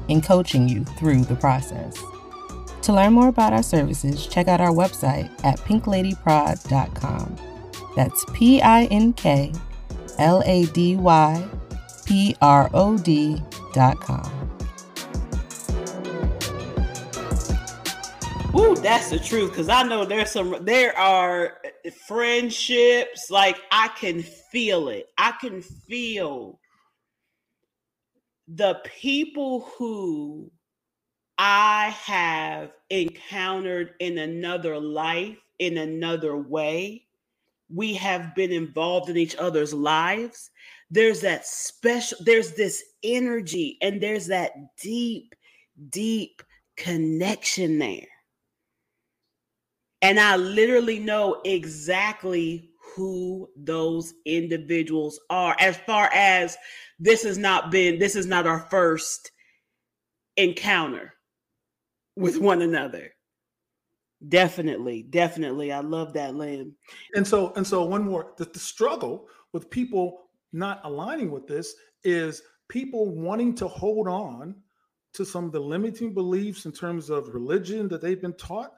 and 0.09 0.23
coaching 0.23 0.67
you 0.69 0.83
through 0.83 1.23
the 1.23 1.35
process. 1.35 1.97
To 2.83 2.93
learn 2.93 3.13
more 3.13 3.29
about 3.29 3.53
our 3.53 3.63
services, 3.63 4.27
check 4.27 4.47
out 4.47 4.61
our 4.61 4.71
website 4.71 5.31
at 5.43 5.59
pinkladyprod.com. 5.59 7.35
That's 7.95 8.25
P 8.33 8.61
I 8.61 8.85
N 8.85 9.13
K 9.13 9.51
L 10.19 10.43
A 10.45 10.65
D 10.67 10.95
Y 10.95 11.47
P 12.05 12.35
R 12.41 12.69
O 12.73 12.97
D.com. 12.97 14.44
Ooh, 18.57 18.75
that's 18.75 19.09
the 19.09 19.19
truth. 19.19 19.53
Cause 19.53 19.69
I 19.69 19.83
know 19.83 20.05
there's 20.05 20.31
some 20.31 20.63
there 20.63 20.97
are 20.97 21.57
friendships, 22.07 23.29
like 23.29 23.57
I 23.71 23.89
can 23.89 24.23
feel 24.23 24.89
it. 24.89 25.07
I 25.17 25.33
can 25.41 25.61
feel 25.61 26.59
the 28.47 28.81
people 28.85 29.71
who 29.77 30.51
I 31.37 31.93
have 32.05 32.71
encountered 32.89 33.93
in 33.99 34.19
another 34.19 34.79
life, 34.79 35.37
in 35.59 35.77
another 35.77 36.37
way. 36.37 37.05
We 37.69 37.93
have 37.95 38.35
been 38.35 38.51
involved 38.51 39.09
in 39.09 39.17
each 39.17 39.35
other's 39.37 39.73
lives. 39.73 40.51
There's 40.91 41.21
that 41.21 41.45
special, 41.45 42.19
there's 42.21 42.53
this 42.53 42.81
energy, 43.03 43.77
and 43.81 43.99
there's 44.01 44.27
that 44.27 44.53
deep, 44.81 45.35
deep 45.89 46.41
connection 46.77 47.79
there. 47.79 48.07
And 50.05 50.19
I 50.19 50.35
literally 50.35 50.99
know 50.99 51.41
exactly 51.45 52.69
who 52.95 53.49
those 53.57 54.13
individuals 54.27 55.19
are. 55.31 55.55
As 55.59 55.77
far 55.77 56.11
as 56.13 56.55
this 56.99 57.23
has 57.23 57.39
not 57.39 57.71
been 57.71 57.97
this 57.97 58.15
is 58.15 58.27
not 58.27 58.45
our 58.45 58.67
first 58.69 59.31
encounter 60.37 61.15
with 62.15 62.37
one 62.37 62.61
another. 62.61 63.15
Definitely 64.29 65.07
definitely. 65.09 65.71
I 65.71 65.79
love 65.79 66.13
that 66.13 66.35
Len. 66.35 66.75
and 67.15 67.27
so 67.27 67.51
and 67.55 67.65
so 67.65 67.83
one 67.83 68.03
more 68.03 68.33
the, 68.37 68.45
the 68.45 68.59
struggle 68.59 69.27
with 69.53 69.71
people 69.71 70.29
not 70.53 70.81
aligning 70.83 71.31
with 71.31 71.47
this 71.47 71.73
is 72.03 72.43
people 72.69 73.09
wanting 73.15 73.55
to 73.55 73.67
hold 73.67 74.07
on 74.07 74.53
to 75.13 75.25
some 75.25 75.45
of 75.45 75.51
the 75.51 75.59
limiting 75.59 76.13
beliefs 76.13 76.67
in 76.67 76.71
terms 76.71 77.09
of 77.09 77.33
religion 77.33 77.87
that 77.87 78.01
they've 78.01 78.21
been 78.21 78.33
taught 78.33 78.71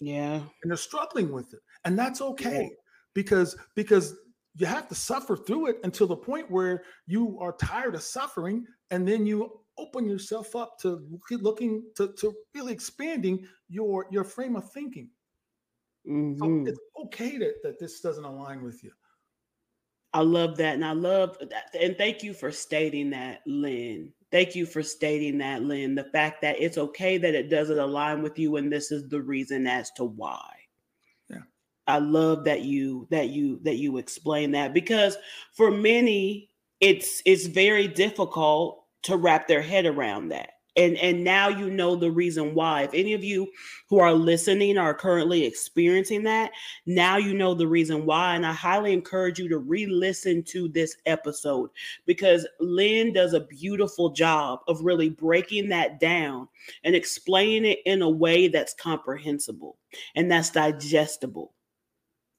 yeah 0.00 0.34
and 0.34 0.70
they're 0.70 0.76
struggling 0.76 1.30
with 1.32 1.52
it 1.52 1.60
and 1.84 1.98
that's 1.98 2.20
okay 2.20 2.62
yeah. 2.62 2.76
because 3.14 3.56
because 3.74 4.14
you 4.56 4.66
have 4.66 4.88
to 4.88 4.94
suffer 4.94 5.36
through 5.36 5.66
it 5.66 5.76
until 5.84 6.06
the 6.06 6.16
point 6.16 6.50
where 6.50 6.82
you 7.06 7.38
are 7.40 7.56
tired 7.56 7.94
of 7.94 8.02
suffering 8.02 8.64
and 8.90 9.06
then 9.06 9.26
you 9.26 9.60
open 9.78 10.08
yourself 10.08 10.54
up 10.54 10.78
to 10.78 11.04
looking 11.30 11.82
to, 11.96 12.12
to 12.18 12.32
really 12.54 12.72
expanding 12.72 13.44
your 13.68 14.06
your 14.10 14.24
frame 14.24 14.56
of 14.56 14.70
thinking 14.72 15.08
mm-hmm. 16.08 16.38
so 16.38 16.70
it's 16.70 16.80
okay 17.04 17.38
that, 17.38 17.54
that 17.62 17.78
this 17.78 18.00
doesn't 18.00 18.24
align 18.24 18.62
with 18.62 18.82
you 18.84 18.90
i 20.14 20.20
love 20.20 20.56
that 20.56 20.74
and 20.74 20.84
i 20.84 20.92
love 20.92 21.36
that 21.50 21.74
and 21.78 21.98
thank 21.98 22.22
you 22.22 22.32
for 22.32 22.50
stating 22.50 23.10
that 23.10 23.40
Len. 23.46 24.12
Thank 24.34 24.56
you 24.56 24.66
for 24.66 24.82
stating 24.82 25.38
that 25.38 25.62
Len 25.62 25.94
the 25.94 26.02
fact 26.02 26.42
that 26.42 26.56
it's 26.58 26.76
okay 26.76 27.18
that 27.18 27.36
it 27.36 27.48
doesn't 27.50 27.78
align 27.78 28.20
with 28.20 28.36
you 28.36 28.56
and 28.56 28.72
this 28.72 28.90
is 28.90 29.08
the 29.08 29.22
reason 29.22 29.64
as 29.68 29.92
to 29.92 30.04
why. 30.04 30.50
Yeah. 31.30 31.42
I 31.86 31.98
love 31.98 32.42
that 32.46 32.62
you 32.62 33.06
that 33.12 33.28
you 33.28 33.60
that 33.62 33.76
you 33.76 33.98
explain 33.98 34.50
that 34.50 34.74
because 34.74 35.16
for 35.52 35.70
many 35.70 36.50
it's 36.80 37.22
it's 37.24 37.46
very 37.46 37.86
difficult 37.86 38.84
to 39.04 39.16
wrap 39.16 39.46
their 39.46 39.62
head 39.62 39.86
around 39.86 40.30
that 40.30 40.53
and 40.76 40.96
and 40.98 41.22
now 41.22 41.48
you 41.48 41.70
know 41.70 41.96
the 41.96 42.10
reason 42.10 42.54
why. 42.54 42.82
If 42.82 42.94
any 42.94 43.12
of 43.14 43.22
you 43.22 43.48
who 43.88 43.98
are 43.98 44.12
listening 44.12 44.76
are 44.78 44.94
currently 44.94 45.44
experiencing 45.44 46.24
that 46.24 46.52
now 46.86 47.16
you 47.16 47.34
know 47.34 47.54
the 47.54 47.66
reason 47.66 48.06
why. 48.06 48.34
And 48.34 48.44
i 48.44 48.52
highly 48.52 48.92
encourage 48.92 49.38
you 49.38 49.48
to 49.48 49.58
re-listen 49.58 50.42
to 50.44 50.68
this 50.68 50.96
episode 51.06 51.70
because 52.06 52.46
Len 52.60 53.12
does 53.12 53.34
a 53.34 53.40
beautiful 53.40 54.10
job 54.10 54.60
of 54.68 54.84
really 54.84 55.10
breaking 55.10 55.68
that 55.68 56.00
down 56.00 56.48
and 56.82 56.94
explaining 56.94 57.70
it 57.70 57.78
in 57.86 58.02
a 58.02 58.10
way 58.10 58.48
that's 58.48 58.74
comprehensible 58.74 59.78
and 60.14 60.30
that's 60.30 60.50
digestible. 60.50 61.52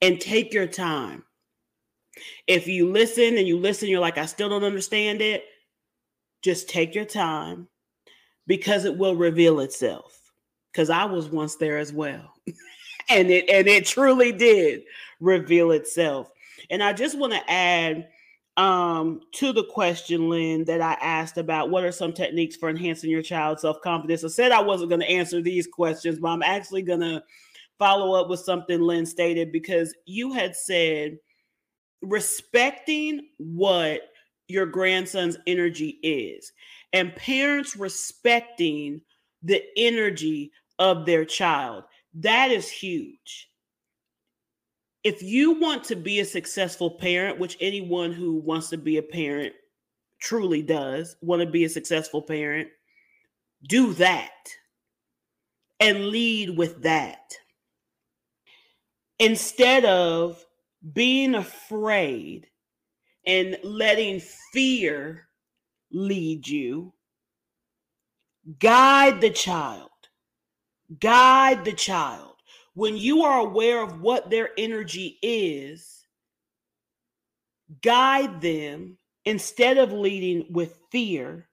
And 0.02 0.20
take 0.20 0.54
your 0.54 0.68
time. 0.68 1.24
If 2.48 2.68
you 2.68 2.92
listen 2.92 3.38
and 3.38 3.48
you 3.48 3.58
listen 3.58 3.90
you're 3.90 4.00
like 4.00 4.18
i 4.18 4.26
still 4.26 4.48
don't 4.50 4.64
understand 4.64 5.22
it 5.22 5.44
just 6.42 6.70
take 6.70 6.96
your 6.96 7.06
time 7.06 7.68
because 8.48 8.86
it 8.86 8.98
will 8.98 9.16
reveal 9.16 9.60
itself. 9.60 10.20
Because 10.72 10.90
I 10.90 11.06
was 11.06 11.30
once 11.30 11.56
there 11.56 11.78
as 11.78 11.94
well. 11.94 12.34
and 13.10 13.30
it 13.30 13.50
and 13.50 13.68
it 13.68 13.86
truly 13.86 14.32
did 14.32 14.84
reveal 15.20 15.72
itself. 15.72 16.32
And 16.70 16.84
I 16.84 16.94
just 16.94 17.18
want 17.18 17.34
to 17.34 17.52
add 17.52 18.08
um 18.58 19.20
to 19.34 19.52
the 19.52 19.66
question 19.66 20.30
Len 20.30 20.64
that 20.64 20.80
i 20.80 20.94
asked 21.02 21.38
about 21.38 21.70
what 21.70 21.84
are 21.84 21.92
some 21.92 22.14
techniques 22.14 22.56
for 22.56 22.70
enhancing 22.70 23.10
your 23.10 23.22
child's 23.22 23.62
self-confidence 23.62 24.24
i 24.24 24.30
said 24.30 24.54
i 24.54 24.62
wasn't 24.62 24.90
going 24.90 25.02
to 25.02 25.10
answer 25.10 25.42
these 25.42 25.68
questions 25.68 26.20
but 26.20 26.30
i'm 26.30 26.42
actually 26.42 26.82
going 26.82 27.02
to 27.02 27.22
follow 27.78 28.20
up 28.20 28.30
with 28.30 28.40
something 28.40 28.82
Len 28.82 29.06
stated 29.06 29.52
because 29.52 29.94
you 30.06 30.34
had 30.34 30.56
said 30.56 31.18
respecting 32.02 33.28
what 33.38 34.02
your 34.48 34.66
grandson's 34.66 35.38
energy 35.48 36.00
is 36.04 36.52
and 36.96 37.14
parents 37.14 37.76
respecting 37.76 39.02
the 39.44 39.62
energy 39.76 40.50
of 40.80 41.06
their 41.06 41.26
child. 41.26 41.84
That 42.14 42.52
is 42.52 42.72
huge. 42.72 43.50
If 45.04 45.22
you 45.22 45.60
want 45.60 45.84
to 45.86 45.98
be 45.98 46.22
a 46.22 46.26
successful 46.26 46.92
parent, 46.92 47.38
which 47.38 47.58
anyone 47.60 48.14
who 48.14 48.38
wants 48.38 48.70
to 48.70 48.78
be 48.78 48.96
a 48.96 49.04
parent 49.04 49.54
truly 50.22 50.62
does 50.62 51.18
want 51.22 51.42
to 51.42 51.50
be 51.50 51.66
a 51.66 51.70
successful 51.70 52.22
parent, 52.22 52.70
do 53.68 53.92
that 53.96 54.32
and 55.82 56.08
lead 56.08 56.58
with 56.58 56.82
that. 56.84 57.34
Instead 59.20 59.84
of 59.84 60.44
being 60.94 61.36
afraid 61.36 62.48
and 63.28 63.58
letting 63.64 64.22
fear 64.54 65.25
lead 65.92 66.48
you. 66.48 66.94
Guide 68.60 69.22
the 69.22 69.30
child. 69.30 69.90
Guide 71.00 71.66
the 71.66 71.74
child. 71.74 72.36
When 72.74 72.98
you 72.98 73.24
are 73.24 73.40
aware 73.40 73.82
of 73.82 74.02
what 74.02 74.30
their 74.30 74.50
energy 74.58 75.18
is, 75.22 76.06
guide 77.82 78.42
them 78.42 78.98
instead 79.24 79.78
of 79.78 79.92
leading 79.92 80.46
with 80.52 80.78
fear. 80.92 81.48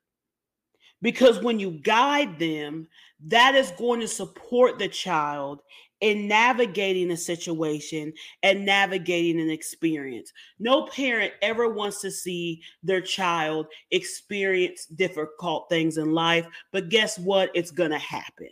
Because 1.00 1.40
when 1.40 1.58
you 1.58 1.70
guide 1.70 2.38
them, 2.38 2.88
that 3.26 3.54
is 3.54 3.72
going 3.72 4.00
to 4.00 4.08
support 4.08 4.78
the 4.78 4.88
child 4.88 5.62
in 6.02 6.26
navigating 6.26 7.12
a 7.12 7.16
situation 7.16 8.12
and 8.42 8.66
navigating 8.66 9.40
an 9.40 9.48
experience. 9.48 10.32
No 10.58 10.86
parent 10.86 11.32
ever 11.40 11.72
wants 11.72 12.00
to 12.02 12.10
see 12.10 12.60
their 12.82 13.00
child 13.00 13.68
experience 13.92 14.86
difficult 14.86 15.68
things 15.70 15.98
in 15.98 16.12
life, 16.12 16.46
but 16.72 16.88
guess 16.88 17.18
what? 17.20 17.50
It's 17.54 17.70
going 17.70 17.92
to 17.92 17.98
happen. 17.98 18.48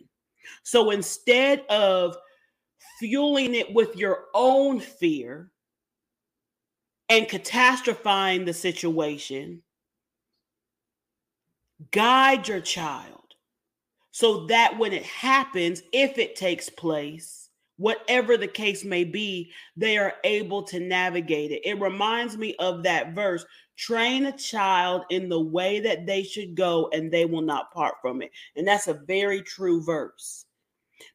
So 0.62 0.90
instead 0.90 1.66
of 1.68 2.16
fueling 3.00 3.56
it 3.56 3.74
with 3.74 3.96
your 3.96 4.26
own 4.32 4.78
fear 4.78 5.50
and 7.08 7.26
catastrophizing 7.26 8.46
the 8.46 8.54
situation, 8.54 9.62
guide 11.90 12.46
your 12.46 12.60
child 12.60 13.19
so 14.10 14.46
that 14.46 14.78
when 14.78 14.92
it 14.92 15.04
happens, 15.04 15.82
if 15.92 16.18
it 16.18 16.36
takes 16.36 16.68
place, 16.68 17.48
whatever 17.76 18.36
the 18.36 18.48
case 18.48 18.84
may 18.84 19.04
be, 19.04 19.50
they 19.76 19.96
are 19.96 20.14
able 20.24 20.62
to 20.64 20.78
navigate 20.78 21.50
it. 21.50 21.62
It 21.64 21.80
reminds 21.80 22.36
me 22.36 22.54
of 22.58 22.82
that 22.82 23.14
verse 23.14 23.44
train 23.76 24.26
a 24.26 24.36
child 24.36 25.04
in 25.08 25.30
the 25.30 25.40
way 25.40 25.80
that 25.80 26.04
they 26.04 26.22
should 26.22 26.54
go, 26.54 26.90
and 26.92 27.10
they 27.10 27.24
will 27.24 27.40
not 27.40 27.72
part 27.72 27.94
from 28.02 28.20
it. 28.20 28.30
And 28.54 28.68
that's 28.68 28.88
a 28.88 29.00
very 29.06 29.40
true 29.40 29.82
verse. 29.82 30.44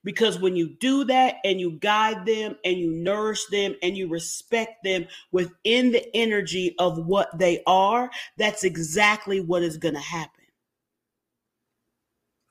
Because 0.03 0.39
when 0.39 0.55
you 0.55 0.75
do 0.79 1.03
that 1.03 1.36
and 1.43 1.60
you 1.60 1.73
guide 1.73 2.25
them 2.25 2.55
and 2.65 2.75
you 2.77 2.89
nourish 2.89 3.45
them 3.51 3.75
and 3.84 3.95
you 3.95 4.08
respect 4.08 4.84
them 4.84 5.05
within 5.31 5.91
the 5.91 6.03
energy 6.15 6.73
of 6.79 7.05
what 7.05 7.38
they 7.38 7.62
are, 7.67 8.10
that's 8.38 8.63
exactly 8.63 9.41
what 9.41 9.62
is 9.62 9.77
going 9.77 9.93
to 9.93 9.99
happen. 9.99 10.44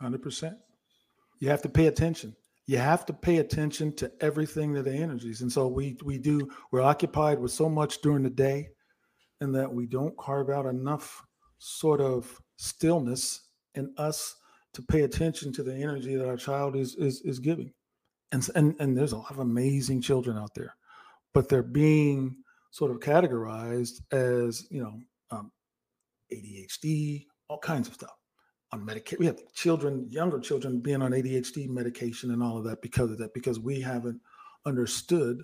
100%. 0.03 0.55
You 1.41 1.49
have 1.51 1.63
to 1.63 1.69
pay 1.69 1.87
attention. 1.87 2.37
You 2.67 2.79
have 2.79 3.05
to 3.07 3.13
pay 3.13 3.39
attention 3.39 3.95
to 3.97 4.11
everything 4.21 4.73
that 4.73 4.85
the 4.85 4.95
energies. 4.95 5.43
And 5.43 5.53
so 5.53 5.69
we 5.69 5.97
we 6.05 6.19
do 6.19 6.49
we're 6.71 6.81
occupied 6.81 7.39
with 7.39 7.53
so 7.53 7.69
much 7.69 8.01
during 8.01 8.23
the 8.23 8.31
day 8.31 8.69
and 9.41 9.55
that 9.55 9.73
we 9.73 9.87
don't 9.87 10.17
carve 10.17 10.49
out 10.49 10.67
enough 10.67 11.23
sort 11.59 12.01
of 12.01 12.41
stillness 12.57 13.49
in 13.75 13.93
us 13.99 14.37
to 14.73 14.83
pay 14.83 15.03
attention 15.03 15.53
to 15.53 15.63
the 15.63 15.75
energy 15.75 16.17
that 16.17 16.29
our 16.29 16.37
child 16.37 16.77
is 16.77 16.95
is 16.95 17.21
is 17.23 17.39
giving. 17.39 17.73
And 18.33 18.49
and 18.55 18.75
and 18.81 18.97
there's 18.97 19.13
a 19.13 19.19
lot 19.19 19.31
of 19.31 19.41
amazing 19.41 20.01
children 20.01 20.39
out 20.39 20.55
there, 20.55 20.75
but 21.35 21.49
they're 21.49 21.63
being 21.63 22.37
sort 22.71 22.91
of 22.91 23.01
categorized 23.01 24.01
as 24.11 24.67
you 24.71 24.83
know 24.83 24.99
um, 25.31 25.53
ADHD, 26.33 27.27
all 27.49 27.59
kinds 27.59 27.89
of 27.89 27.95
stuff 27.95 28.17
on 28.75 28.85
medication. 28.85 29.21
We 29.21 29.27
have 29.27 29.41
children, 29.55 30.07
younger 30.11 30.39
children, 30.39 30.81
being 30.81 31.01
on 31.01 31.13
ADHD 31.13 31.69
medication 31.69 32.33
and 32.33 32.43
all 32.43 32.59
of 32.59 32.65
that 32.65 32.83
because 32.83 33.11
of 33.11 33.19
that, 33.19 33.33
because 33.33 33.59
we 33.59 33.81
haven't 33.81 34.21
understood 34.67 35.43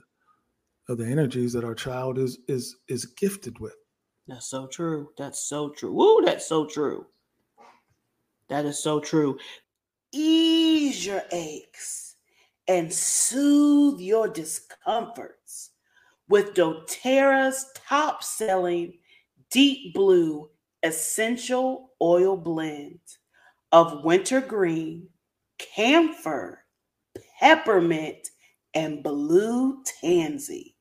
the 0.88 1.06
energies 1.06 1.52
that 1.52 1.62
our 1.64 1.74
child 1.74 2.18
is 2.18 2.38
is 2.48 2.76
is 2.88 3.04
gifted 3.06 3.58
with. 3.60 3.76
That's 4.26 4.46
so 4.46 4.66
true. 4.66 5.10
That's 5.16 5.40
so 5.40 5.70
true. 5.70 5.92
Woo, 5.92 6.22
that's 6.24 6.46
so 6.46 6.66
true. 6.66 7.06
That 8.48 8.64
is 8.64 8.82
so 8.82 8.98
true. 8.98 9.38
Ease 10.12 11.06
your 11.06 11.22
aches 11.30 12.16
and 12.66 12.92
soothe 12.92 14.00
your 14.00 14.26
discomforts 14.26 15.70
with 16.28 16.54
doTERRA's 16.54 17.66
top 17.74 18.24
selling 18.24 18.94
deep 19.50 19.94
blue 19.94 20.50
essential 20.82 21.92
oil 22.02 22.36
blend 22.36 22.98
of 23.72 24.04
wintergreen, 24.04 25.08
camphor, 25.58 26.64
peppermint, 27.38 28.28
and 28.74 29.02
blue 29.02 29.82
tansy 30.00 30.76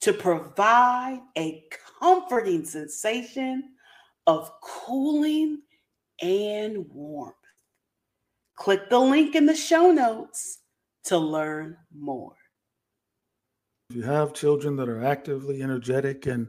to 0.00 0.12
provide 0.12 1.20
a 1.36 1.64
comforting 2.00 2.64
sensation 2.64 3.62
of 4.26 4.50
cooling 4.60 5.62
and 6.22 6.86
warmth. 6.90 7.34
Click 8.56 8.88
the 8.88 8.98
link 8.98 9.34
in 9.34 9.46
the 9.46 9.54
show 9.54 9.90
notes 9.90 10.60
to 11.04 11.18
learn 11.18 11.76
more. 11.96 12.36
If 13.90 13.96
you 13.96 14.02
have 14.02 14.32
children 14.32 14.76
that 14.76 14.88
are 14.88 15.04
actively 15.04 15.62
energetic 15.62 16.26
and 16.26 16.48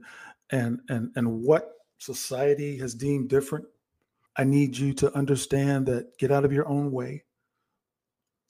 and 0.52 0.80
and 0.90 1.12
and 1.16 1.42
what 1.42 1.74
society 2.00 2.78
has 2.78 2.96
deemed 2.96 3.30
different, 3.30 3.66
I 4.38 4.44
need 4.44 4.78
you 4.78 4.94
to 4.96 5.14
understand 5.16 5.88
that 5.88 6.18
get 6.20 6.32
out 6.32 6.46
of 6.46 6.54
your 6.54 6.68
own 6.68 6.92
way 6.92 7.24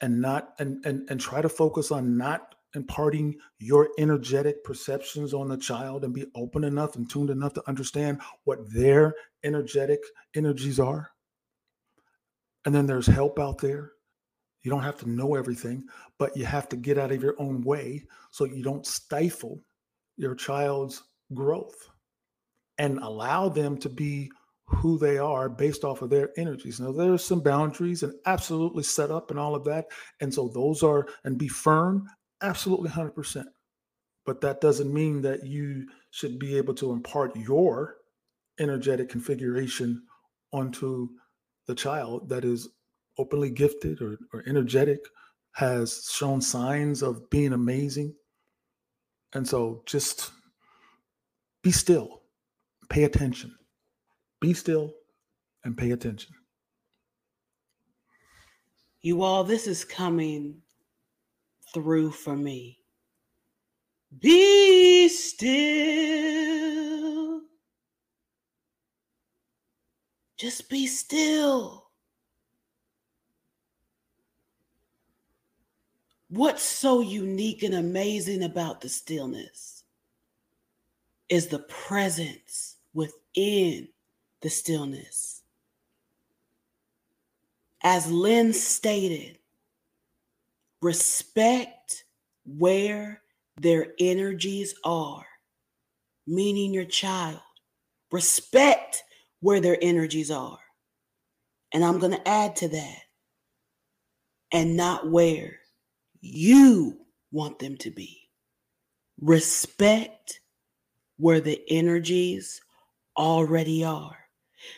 and 0.01 0.21
not 0.21 0.53
and 0.59 0.85
and 0.85 1.09
and 1.09 1.19
try 1.19 1.41
to 1.41 1.49
focus 1.49 1.91
on 1.91 2.17
not 2.17 2.55
imparting 2.75 3.35
your 3.59 3.89
energetic 3.97 4.63
perceptions 4.63 5.33
on 5.33 5.47
the 5.47 5.57
child 5.57 6.03
and 6.03 6.13
be 6.13 6.25
open 6.35 6.63
enough 6.63 6.95
and 6.95 7.09
tuned 7.09 7.29
enough 7.29 7.53
to 7.53 7.63
understand 7.67 8.21
what 8.43 8.59
their 8.71 9.15
energetic 9.43 9.99
energies 10.35 10.79
are. 10.79 11.09
And 12.65 12.75
then 12.75 12.85
there's 12.85 13.07
help 13.07 13.39
out 13.39 13.59
there. 13.59 13.93
You 14.61 14.69
don't 14.69 14.83
have 14.83 14.97
to 14.97 15.09
know 15.09 15.35
everything, 15.35 15.85
but 16.19 16.35
you 16.35 16.45
have 16.45 16.67
to 16.69 16.75
get 16.75 16.97
out 16.97 17.11
of 17.11 17.23
your 17.23 17.35
own 17.39 17.61
way 17.61 18.03
so 18.31 18.43
you 18.43 18.61
don't 18.61 18.85
stifle 18.85 19.61
your 20.17 20.35
child's 20.35 21.03
growth 21.33 21.89
and 22.77 22.99
allow 22.99 23.47
them 23.49 23.77
to 23.77 23.89
be 23.89 24.29
who 24.67 24.97
they 24.97 25.17
are 25.17 25.49
based 25.49 25.83
off 25.83 26.01
of 26.01 26.09
their 26.09 26.29
energies. 26.37 26.79
Now, 26.79 26.91
there's 26.91 27.23
some 27.23 27.39
boundaries 27.39 28.03
and 28.03 28.13
absolutely 28.25 28.83
set 28.83 29.11
up 29.11 29.31
and 29.31 29.39
all 29.39 29.55
of 29.55 29.63
that. 29.65 29.85
And 30.19 30.33
so 30.33 30.49
those 30.49 30.83
are, 30.83 31.07
and 31.23 31.37
be 31.37 31.47
firm, 31.47 32.07
absolutely 32.41 32.89
100%. 32.89 33.45
But 34.25 34.41
that 34.41 34.59
doesn't 34.59 34.93
mean 34.93 35.21
that 35.21 35.45
you 35.45 35.87
should 36.11 36.37
be 36.37 36.57
able 36.57 36.73
to 36.75 36.91
impart 36.91 37.35
your 37.37 37.95
energetic 38.59 39.07
configuration 39.09 40.03
onto 40.51 41.07
the 41.67 41.75
child 41.75 42.27
that 42.29 42.43
is 42.43 42.67
openly 43.17 43.49
gifted 43.49 44.01
or, 44.01 44.17
or 44.33 44.43
energetic, 44.47 44.99
has 45.53 46.09
shown 46.13 46.41
signs 46.41 47.01
of 47.01 47.29
being 47.29 47.53
amazing. 47.53 48.13
And 49.33 49.47
so 49.47 49.81
just 49.85 50.31
be 51.63 51.71
still, 51.71 52.21
pay 52.89 53.05
attention. 53.05 53.56
Be 54.39 54.53
still 54.53 54.93
and 55.63 55.77
pay 55.77 55.91
attention. 55.91 56.33
You 59.01 59.23
all, 59.23 59.43
this 59.43 59.67
is 59.67 59.85
coming 59.85 60.61
through 61.73 62.11
for 62.11 62.35
me. 62.35 62.79
Be 64.19 65.07
still. 65.09 65.57
Just 70.37 70.69
be 70.69 70.87
still. 70.87 71.87
What's 76.29 76.63
so 76.63 76.99
unique 76.99 77.63
and 77.63 77.73
amazing 77.75 78.43
about 78.43 78.81
the 78.81 78.89
stillness 78.89 79.83
is 81.29 81.47
the 81.47 81.59
presence 81.59 82.75
within 82.93 83.87
the 84.41 84.49
stillness. 84.49 85.41
As 87.83 88.11
Len 88.11 88.53
stated, 88.53 89.39
respect 90.81 92.05
where 92.45 93.21
their 93.59 93.93
energies 93.99 94.75
are, 94.83 95.25
meaning 96.25 96.73
your 96.73 96.85
child. 96.85 97.39
Respect 98.11 99.03
where 99.41 99.59
their 99.59 99.77
energies 99.81 100.31
are. 100.31 100.59
And 101.73 101.83
I'm 101.83 101.99
going 101.99 102.13
to 102.13 102.27
add 102.27 102.55
to 102.57 102.67
that, 102.69 103.01
and 104.51 104.77
not 104.77 105.09
where 105.09 105.59
you 106.21 106.97
want 107.31 107.59
them 107.59 107.77
to 107.77 107.91
be. 107.91 108.29
Respect 109.19 110.39
where 111.17 111.41
the 111.41 111.61
energies 111.69 112.61
already 113.17 113.83
are 113.83 114.26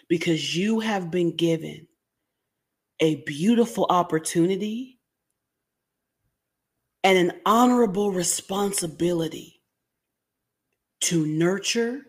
because 0.08 0.56
you 0.56 0.80
have 0.80 1.12
been 1.12 1.36
given 1.36 1.88
a 3.00 3.16
beautiful 3.24 3.86
opportunity 3.90 5.00
and 7.04 7.18
an 7.18 7.40
honorable 7.46 8.12
responsibility 8.12 9.62
to 11.02 11.26
nurture 11.26 12.02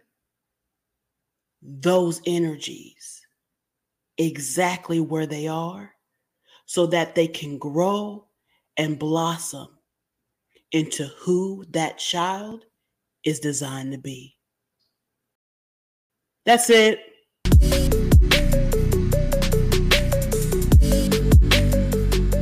those 1.63 2.21
energies 2.27 3.21
exactly 4.19 5.01
where 5.01 5.27
they 5.27 5.47
are 5.47 5.93
so 6.67 6.87
that 6.87 7.15
they 7.15 7.29
can 7.29 7.59
grow 7.59 8.27
and 8.77 8.99
blossom 8.99 9.69
into 10.73 11.07
who 11.21 11.65
that 11.71 11.99
child 11.99 12.65
is 13.25 13.41
designed 13.41 13.93
to 13.93 13.99
be. 13.99 14.37
That's 16.47 16.71
it. 16.71 17.01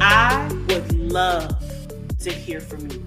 I 0.01 0.49
would 0.69 0.95
love 0.95 1.61
to 2.21 2.33
hear 2.33 2.61
from 2.61 2.89
you. 2.91 3.05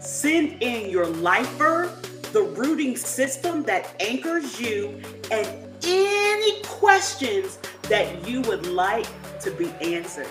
Send 0.00 0.62
in 0.62 0.90
your 0.90 1.06
life 1.06 1.48
verb, 1.52 1.90
the 2.32 2.42
rooting 2.42 2.96
system 2.96 3.62
that 3.64 3.94
anchors 4.00 4.58
you, 4.60 5.00
and 5.30 5.46
any 5.84 6.62
questions 6.62 7.58
that 7.84 8.26
you 8.26 8.40
would 8.42 8.66
like 8.66 9.06
to 9.40 9.50
be 9.50 9.68
answered. 9.80 10.28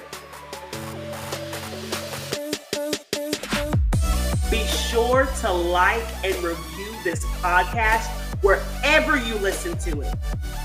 Be 4.50 4.66
sure 4.66 5.28
to 5.42 5.52
like 5.52 6.04
and 6.26 6.36
review 6.44 6.94
this 7.04 7.24
podcast 7.42 8.10
wherever 8.42 9.18
you 9.18 9.36
listen 9.36 9.78
to 9.78 10.02
it. 10.02 10.14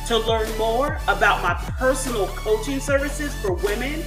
To 0.09 0.18
learn 0.18 0.49
more 0.59 0.99
about 1.09 1.43
my 1.43 1.55
personal 1.78 2.26
coaching 2.28 2.80
services 2.80 3.34
for 3.37 3.55
women, 3.55 4.03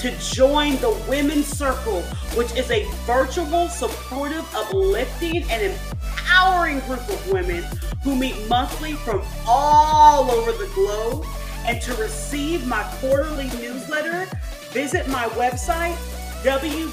to 0.00 0.10
join 0.18 0.76
the 0.76 0.90
Women's 1.08 1.46
Circle, 1.46 2.02
which 2.34 2.52
is 2.56 2.70
a 2.70 2.84
virtual, 3.04 3.68
supportive, 3.68 4.46
uplifting, 4.54 5.42
and 5.50 5.74
empowering 5.74 6.80
group 6.80 7.06
of 7.08 7.30
women 7.30 7.64
who 8.02 8.16
meet 8.16 8.34
monthly 8.48 8.92
from 8.94 9.22
all 9.46 10.30
over 10.30 10.52
the 10.52 10.70
globe. 10.74 11.24
And 11.66 11.80
to 11.82 11.94
receive 11.94 12.66
my 12.66 12.82
quarterly 13.00 13.48
newsletter, 13.60 14.26
visit 14.70 15.08
my 15.08 15.24
website, 15.30 15.96
www.lifeverbs. 16.42 16.90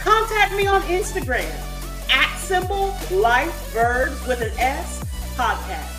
Contact 0.00 0.54
me 0.54 0.66
on 0.66 0.82
Instagram 0.82 1.50
at 2.10 2.36
symbol 2.38 2.96
life 3.10 3.72
verbs 3.72 4.26
with 4.26 4.40
an 4.40 4.52
S 4.58 5.04
podcast. 5.36 5.96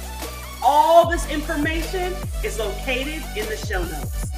All 0.63 1.09
this 1.09 1.29
information 1.29 2.13
is 2.43 2.59
located 2.59 3.21
in 3.35 3.45
the 3.47 3.57
show 3.57 3.83
notes. 3.83 4.29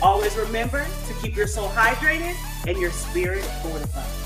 Always 0.00 0.34
remember 0.36 0.86
to 1.06 1.14
keep 1.20 1.36
your 1.36 1.46
soul 1.46 1.68
hydrated 1.68 2.34
and 2.66 2.78
your 2.78 2.90
spirit 2.90 3.44
fortified. 3.62 4.21